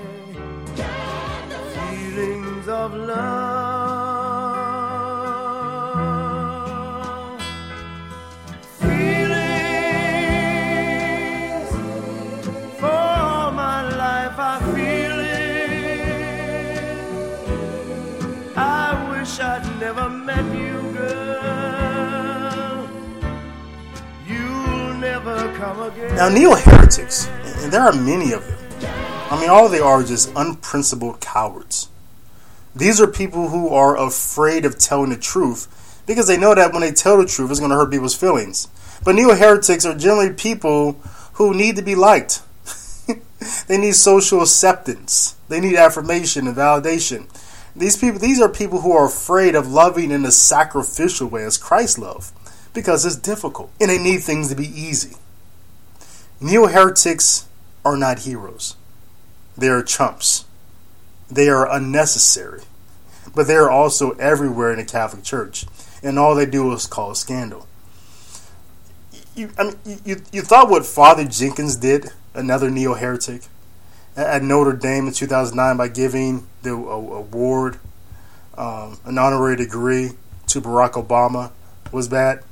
feelings 1.76 2.68
of 2.68 2.94
love. 2.94 3.49
never 20.00 20.16
met 20.18 20.46
you, 20.56 20.94
girl, 20.94 22.90
you'll 24.26 24.94
never 24.96 25.54
come 25.58 25.82
again. 25.82 26.16
Now, 26.16 26.30
neo 26.30 26.56
heretics, 26.56 27.28
and 27.28 27.72
there 27.72 27.82
are 27.82 27.94
many 27.94 28.32
of 28.32 28.46
them. 28.46 28.58
I 29.30 29.40
mean, 29.40 29.50
all 29.50 29.68
they 29.70 29.80
are 29.80 30.02
just 30.04 30.32
unprincipled 30.36 31.20
cowards. 31.20 31.90
These 32.76 33.02
are 33.02 33.08
people 33.08 33.50
who 33.50 33.70
are 33.70 33.98
afraid 33.98 34.66
of 34.66 34.80
telling 34.80 35.10
the 35.10 35.18
truth 35.18 35.68
because 36.08 36.28
they 36.28 36.38
know 36.38 36.56
that 36.56 36.72
when 36.72 36.82
they 36.82 36.92
tell 36.92 37.18
the 37.18 37.26
truth, 37.26 37.52
it's 37.52 37.60
going 37.60 37.72
to 37.72 37.78
hurt 37.78 37.92
people's 37.92 38.16
feelings. 38.16 38.70
But 39.04 39.16
neo 39.16 39.36
heretics 39.36 39.86
are 39.86 39.96
generally 39.96 40.34
people 40.34 40.94
who 41.34 41.54
need 41.54 41.76
to 41.76 41.82
be 41.82 41.96
liked. 41.96 42.42
they 43.68 43.78
need 43.78 43.96
social 43.96 44.42
acceptance. 44.42 45.36
They 45.50 45.60
need 45.60 45.76
affirmation 45.76 46.48
and 46.48 46.56
validation. 46.56 47.28
These 47.80 47.96
people, 47.96 48.20
these 48.20 48.42
are 48.42 48.50
people 48.50 48.82
who 48.82 48.92
are 48.92 49.06
afraid 49.06 49.56
of 49.56 49.72
loving 49.72 50.12
in 50.12 50.26
a 50.26 50.32
sacrificial 50.32 51.30
way 51.30 51.46
as 51.46 51.58
Christ 51.58 51.98
loved, 51.98 52.34
because 52.74 53.06
it's 53.06 53.16
difficult 53.16 53.72
and 53.80 53.90
they 53.90 53.98
need 53.98 54.18
things 54.18 54.50
to 54.50 54.56
be 54.56 54.68
easy. 54.68 55.16
Neo 56.42 56.68
heretics 56.68 57.48
are 57.86 57.96
not 57.96 58.20
heroes. 58.20 58.76
They 59.58 59.70
are 59.70 59.82
chumps. 59.82 60.44
They 61.32 61.48
are 61.48 61.72
unnecessary. 61.72 62.64
But 63.34 63.48
they 63.48 63.56
are 63.56 63.70
also 63.70 64.12
everywhere 64.12 64.72
in 64.72 64.80
the 64.80 64.86
Catholic 64.86 65.24
Church, 65.24 65.66
and 66.04 66.20
all 66.20 66.36
they 66.36 66.46
do 66.46 66.74
is 66.74 66.86
cause 66.86 67.22
scandal. 67.22 67.66
You, 69.36 69.52
I 69.58 69.64
mean, 69.64 70.02
you, 70.04 70.22
you 70.34 70.42
thought 70.42 70.70
what 70.70 70.86
Father 70.86 71.24
Jenkins 71.24 71.78
did, 71.78 72.12
another 72.34 72.70
neo 72.70 72.96
heretic, 72.96 73.44
at 74.20 74.44
Notre 74.44 74.74
Dame 74.74 75.08
in 75.08 75.14
2009 75.14 75.78
by 75.78 75.88
giving 75.88 76.48
the 76.62 76.72
award, 76.72 77.80
um, 78.58 78.98
an 79.06 79.18
honorary 79.18 79.56
degree 79.56 80.12
to 80.48 80.62
Barack 80.62 80.92
Obama, 80.92 81.52
was 81.92 82.08
bad. 82.08 82.44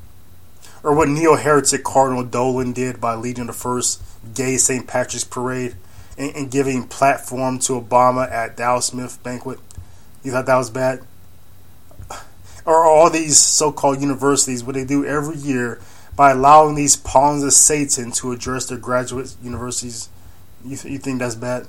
Or 0.84 0.96
what 0.96 1.10
neo 1.10 1.36
heretic 1.36 1.84
Cardinal 1.84 2.24
Dolan 2.24 2.72
did 2.72 3.02
by 3.02 3.16
leading 3.16 3.48
the 3.48 3.54
first 3.54 4.02
gay 4.34 4.58
St. 4.58 4.88
Patrick's 4.88 5.24
parade 5.24 5.76
and, 6.18 6.36
and 6.36 6.52
giving 6.52 6.88
platform 6.88 7.60
to 7.60 7.74
Obama 7.74 8.32
at 8.32 8.58
the 8.58 8.64
Al 8.64 8.82
Smith 8.82 9.22
banquet. 9.24 9.60
You 10.24 10.32
thought 10.32 10.46
that 10.46 10.58
was 10.58 10.70
bad? 10.70 11.02
Or 12.66 12.86
all 12.86 13.10
these 13.10 13.38
so 13.38 13.72
called 13.72 14.02
universities, 14.02 14.64
what 14.64 14.76
they 14.76 14.86
do 14.86 15.06
every 15.06 15.38
year 15.38 15.80
by 16.16 16.32
allowing 16.32 16.76
these 16.76 16.96
pawns 16.96 17.44
of 17.44 17.54
Satan 17.54 18.12
to 18.12 18.32
address 18.32 18.66
their 18.66 18.78
graduate 18.78 19.36
universities 19.42 20.10
you, 20.66 20.76
th- 20.76 20.92
you 20.92 21.00
think 21.00 21.20
that's 21.20 21.36
bad? 21.36 21.68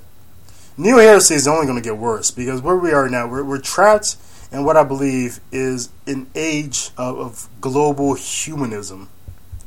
Neo 0.77 0.97
heresy 0.97 1.35
is 1.35 1.47
only 1.47 1.65
going 1.65 1.81
to 1.81 1.83
get 1.83 1.97
worse 1.97 2.31
because 2.31 2.61
where 2.61 2.77
we 2.77 2.91
are 2.91 3.09
now, 3.09 3.27
we're, 3.27 3.43
we're 3.43 3.59
trapped 3.59 4.15
in 4.51 4.63
what 4.63 4.77
I 4.77 4.83
believe 4.83 5.39
is 5.51 5.89
an 6.07 6.29
age 6.35 6.91
of, 6.97 7.19
of 7.19 7.49
global 7.61 8.13
humanism. 8.15 9.09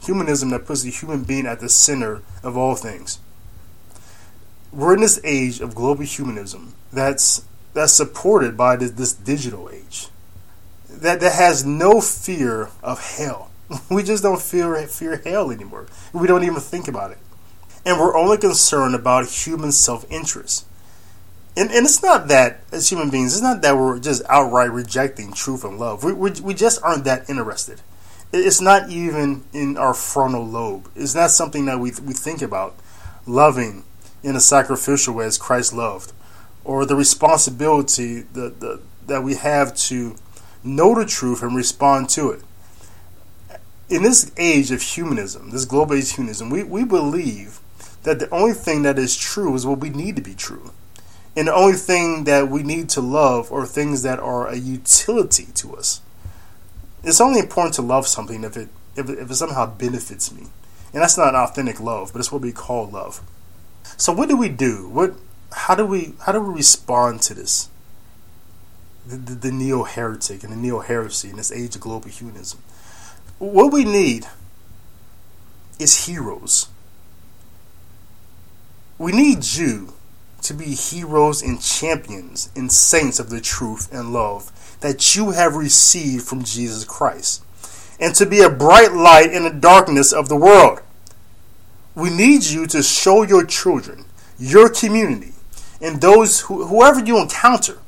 Humanism 0.00 0.50
that 0.50 0.66
puts 0.66 0.82
the 0.82 0.90
human 0.90 1.22
being 1.22 1.46
at 1.46 1.60
the 1.60 1.68
center 1.68 2.22
of 2.42 2.56
all 2.56 2.74
things. 2.74 3.18
We're 4.72 4.94
in 4.94 5.00
this 5.00 5.20
age 5.22 5.60
of 5.60 5.74
global 5.74 6.04
humanism 6.04 6.74
that's 6.92 7.44
that's 7.74 7.92
supported 7.92 8.56
by 8.56 8.76
this, 8.76 8.90
this 8.92 9.12
digital 9.12 9.68
age 9.70 10.08
that 10.88 11.20
that 11.20 11.34
has 11.34 11.64
no 11.64 12.00
fear 12.00 12.70
of 12.82 13.16
hell. 13.16 13.50
We 13.90 14.02
just 14.02 14.22
don't 14.22 14.40
fear 14.40 14.86
fear 14.86 15.20
hell 15.24 15.50
anymore. 15.50 15.86
We 16.12 16.26
don't 16.26 16.44
even 16.44 16.60
think 16.60 16.88
about 16.88 17.10
it 17.10 17.18
and 17.84 17.98
we're 17.98 18.16
only 18.16 18.38
concerned 18.38 18.94
about 18.94 19.28
human 19.28 19.72
self 19.72 20.04
interest. 20.10 20.66
And, 21.56 21.70
and 21.70 21.84
it's 21.84 22.02
not 22.02 22.28
that, 22.28 22.60
as 22.72 22.88
human 22.88 23.10
beings, 23.10 23.34
it's 23.34 23.42
not 23.42 23.60
that 23.62 23.76
we're 23.76 23.98
just 23.98 24.22
outright 24.28 24.70
rejecting 24.70 25.32
truth 25.32 25.64
and 25.64 25.78
love. 25.78 26.02
We, 26.02 26.12
we, 26.12 26.30
we 26.42 26.54
just 26.54 26.82
aren't 26.82 27.04
that 27.04 27.28
interested. 27.28 27.80
It's 28.32 28.62
not 28.62 28.88
even 28.88 29.44
in 29.52 29.76
our 29.76 29.92
frontal 29.92 30.46
lobe. 30.46 30.88
It's 30.96 31.14
not 31.14 31.30
something 31.30 31.66
that 31.66 31.78
we, 31.78 31.90
we 31.90 32.14
think 32.14 32.40
about 32.40 32.74
loving 33.26 33.84
in 34.22 34.36
a 34.36 34.40
sacrificial 34.40 35.14
way 35.14 35.26
as 35.26 35.36
Christ 35.36 35.74
loved, 35.74 36.12
or 36.64 36.86
the 36.86 36.96
responsibility 36.96 38.20
that, 38.20 38.60
that, 38.60 38.80
that 39.06 39.22
we 39.22 39.34
have 39.34 39.74
to 39.74 40.16
know 40.64 40.94
the 40.94 41.04
truth 41.04 41.42
and 41.42 41.54
respond 41.54 42.08
to 42.10 42.30
it. 42.30 42.42
In 43.90 44.02
this 44.02 44.32
age 44.38 44.70
of 44.70 44.80
humanism, 44.80 45.50
this 45.50 45.66
global 45.66 45.96
age 45.96 46.12
humanism, 46.12 46.48
we, 46.48 46.62
we 46.62 46.84
believe 46.84 47.60
that 48.02 48.18
the 48.18 48.30
only 48.30 48.54
thing 48.54 48.82
that 48.82 48.98
is 48.98 49.16
true 49.16 49.54
is 49.54 49.66
what 49.66 49.78
we 49.78 49.90
need 49.90 50.16
to 50.16 50.22
be 50.22 50.34
true. 50.34 50.72
And 51.36 51.48
the 51.48 51.54
only 51.54 51.76
thing 51.76 52.24
that 52.24 52.48
we 52.48 52.62
need 52.62 52.88
to 52.90 53.00
love 53.00 53.50
are 53.52 53.64
things 53.64 54.02
that 54.02 54.18
are 54.18 54.48
a 54.48 54.56
utility 54.56 55.46
to 55.54 55.76
us. 55.76 56.00
It's 57.02 57.20
only 57.20 57.40
important 57.40 57.74
to 57.76 57.82
love 57.82 58.06
something 58.06 58.44
if 58.44 58.56
it 58.56 58.68
if 58.94 59.08
it, 59.08 59.18
if 59.18 59.30
it 59.30 59.34
somehow 59.34 59.66
benefits 59.66 60.32
me. 60.32 60.48
And 60.92 61.02
that's 61.02 61.16
not 61.16 61.34
authentic 61.34 61.80
love, 61.80 62.12
but 62.12 62.18
it's 62.18 62.30
what 62.30 62.42
we 62.42 62.52
call 62.52 62.88
love. 62.88 63.22
So 63.96 64.12
what 64.12 64.28
do 64.28 64.36
we 64.36 64.50
do? 64.50 64.88
What 64.88 65.14
how 65.52 65.74
do 65.74 65.86
we 65.86 66.14
how 66.26 66.32
do 66.32 66.40
we 66.40 66.54
respond 66.54 67.22
to 67.22 67.34
this? 67.34 67.68
The, 69.06 69.16
the, 69.16 69.34
the 69.34 69.52
neo 69.52 69.84
heretic 69.84 70.44
and 70.44 70.52
the 70.52 70.56
neo 70.56 70.80
heresy 70.80 71.30
in 71.30 71.36
this 71.36 71.50
age 71.50 71.74
of 71.74 71.80
global 71.80 72.08
humanism. 72.08 72.60
What 73.38 73.72
we 73.72 73.84
need 73.84 74.26
is 75.80 76.06
heroes 76.06 76.68
we 79.02 79.10
need 79.10 79.44
you 79.44 79.92
to 80.42 80.54
be 80.54 80.76
heroes 80.76 81.42
and 81.42 81.60
champions 81.60 82.50
and 82.54 82.70
saints 82.70 83.18
of 83.18 83.30
the 83.30 83.40
truth 83.40 83.92
and 83.92 84.12
love 84.12 84.52
that 84.78 85.16
you 85.16 85.32
have 85.32 85.56
received 85.56 86.24
from 86.24 86.44
Jesus 86.44 86.84
Christ, 86.84 87.42
and 87.98 88.14
to 88.14 88.24
be 88.24 88.42
a 88.42 88.48
bright 88.48 88.92
light 88.92 89.32
in 89.32 89.42
the 89.42 89.50
darkness 89.50 90.12
of 90.12 90.28
the 90.28 90.36
world. 90.36 90.82
We 91.96 92.10
need 92.10 92.44
you 92.44 92.64
to 92.68 92.80
show 92.80 93.24
your 93.24 93.44
children, 93.44 94.04
your 94.38 94.68
community, 94.68 95.32
and 95.80 96.00
those 96.00 96.42
who, 96.42 96.68
whoever 96.68 97.00
you 97.00 97.20
encounter 97.20 97.78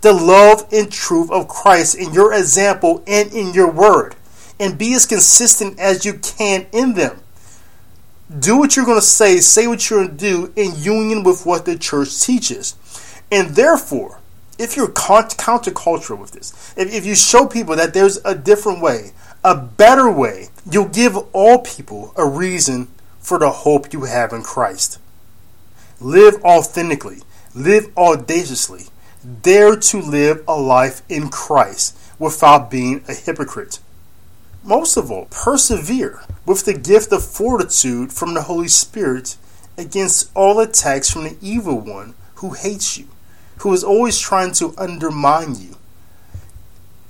the 0.00 0.14
love 0.14 0.66
and 0.72 0.90
truth 0.90 1.30
of 1.30 1.46
Christ 1.46 1.94
in 1.94 2.14
your 2.14 2.32
example 2.32 3.02
and 3.06 3.30
in 3.34 3.52
your 3.52 3.70
word, 3.70 4.16
and 4.58 4.78
be 4.78 4.94
as 4.94 5.04
consistent 5.04 5.78
as 5.78 6.06
you 6.06 6.14
can 6.14 6.66
in 6.72 6.94
them 6.94 7.20
do 8.38 8.58
what 8.58 8.76
you're 8.76 8.84
going 8.84 8.98
to 8.98 9.04
say, 9.04 9.38
say 9.38 9.66
what 9.66 9.88
you're 9.88 10.06
going 10.06 10.16
to 10.16 10.30
do 10.30 10.52
in 10.56 10.74
union 10.76 11.22
with 11.22 11.46
what 11.46 11.64
the 11.64 11.78
church 11.78 12.20
teaches. 12.20 12.74
And 13.30 13.50
therefore, 13.50 14.20
if 14.58 14.76
you're 14.76 14.88
countercultural 14.88 16.18
with 16.18 16.32
this, 16.32 16.74
if, 16.76 16.92
if 16.92 17.06
you 17.06 17.14
show 17.14 17.46
people 17.46 17.76
that 17.76 17.94
there's 17.94 18.18
a 18.24 18.34
different 18.34 18.80
way, 18.80 19.12
a 19.44 19.54
better 19.54 20.10
way, 20.10 20.48
you'll 20.70 20.88
give 20.88 21.16
all 21.32 21.58
people 21.58 22.12
a 22.16 22.26
reason 22.26 22.88
for 23.20 23.38
the 23.38 23.50
hope 23.50 23.92
you 23.92 24.04
have 24.04 24.32
in 24.32 24.42
Christ. 24.42 24.98
Live 26.00 26.42
authentically, 26.44 27.18
live 27.54 27.96
audaciously, 27.96 28.84
dare 29.42 29.76
to 29.76 30.00
live 30.00 30.44
a 30.46 30.58
life 30.58 31.02
in 31.08 31.28
Christ 31.30 31.96
without 32.18 32.70
being 32.70 33.04
a 33.08 33.14
hypocrite. 33.14 33.80
Most 34.64 34.96
of 34.96 35.10
all, 35.10 35.26
persevere 35.26 36.22
with 36.46 36.64
the 36.64 36.72
gift 36.72 37.12
of 37.12 37.22
fortitude 37.22 38.14
from 38.14 38.32
the 38.32 38.42
Holy 38.42 38.68
Spirit 38.68 39.36
against 39.76 40.30
all 40.34 40.58
attacks 40.58 41.10
from 41.10 41.24
the 41.24 41.36
evil 41.42 41.78
one 41.78 42.14
who 42.36 42.54
hates 42.54 42.96
you, 42.96 43.06
who 43.58 43.74
is 43.74 43.84
always 43.84 44.18
trying 44.18 44.52
to 44.52 44.74
undermine 44.78 45.56
you. 45.56 45.76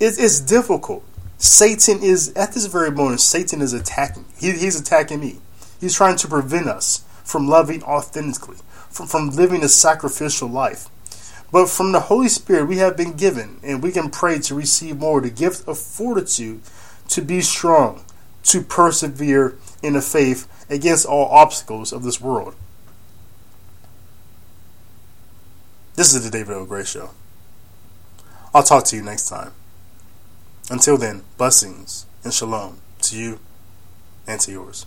It 0.01 0.19
is 0.19 0.41
difficult. 0.41 1.05
Satan 1.37 2.03
is, 2.03 2.33
at 2.33 2.51
this 2.51 2.65
very 2.65 2.91
moment, 2.91 3.21
Satan 3.21 3.61
is 3.61 3.71
attacking. 3.71 4.25
He, 4.37 4.51
he's 4.51 4.79
attacking 4.79 5.21
me. 5.21 5.37
He's 5.79 5.95
trying 5.95 6.17
to 6.17 6.27
prevent 6.27 6.67
us 6.67 7.05
from 7.23 7.47
loving 7.47 7.83
authentically, 7.83 8.57
from, 8.89 9.07
from 9.07 9.29
living 9.29 9.63
a 9.63 9.69
sacrificial 9.69 10.49
life. 10.49 10.89
But 11.53 11.69
from 11.69 11.93
the 11.93 12.01
Holy 12.01 12.27
Spirit, 12.27 12.65
we 12.65 12.77
have 12.77 12.97
been 12.97 13.13
given, 13.13 13.59
and 13.63 13.81
we 13.81 13.93
can 13.93 14.09
pray 14.09 14.39
to 14.39 14.55
receive 14.55 14.97
more 14.97 15.21
the 15.21 15.29
gift 15.29 15.65
of 15.69 15.77
fortitude 15.77 16.61
to 17.09 17.21
be 17.21 17.41
strong, 17.41 18.03
to 18.43 18.61
persevere 18.61 19.57
in 19.81 19.93
the 19.93 20.01
faith 20.01 20.47
against 20.69 21.05
all 21.05 21.27
obstacles 21.27 21.93
of 21.93 22.03
this 22.03 22.19
world. 22.19 22.55
This 25.95 26.13
is 26.13 26.23
the 26.23 26.29
David 26.29 26.55
L. 26.55 26.65
Gray 26.65 26.83
Show. 26.83 27.11
I'll 28.53 28.63
talk 28.63 28.83
to 28.85 28.95
you 28.95 29.01
next 29.01 29.29
time. 29.29 29.53
Until 30.69 30.97
then, 30.97 31.23
blessings 31.37 32.05
and 32.23 32.33
shalom 32.33 32.79
to 33.03 33.17
you 33.17 33.39
and 34.27 34.41
to 34.41 34.51
yours. 34.51 34.85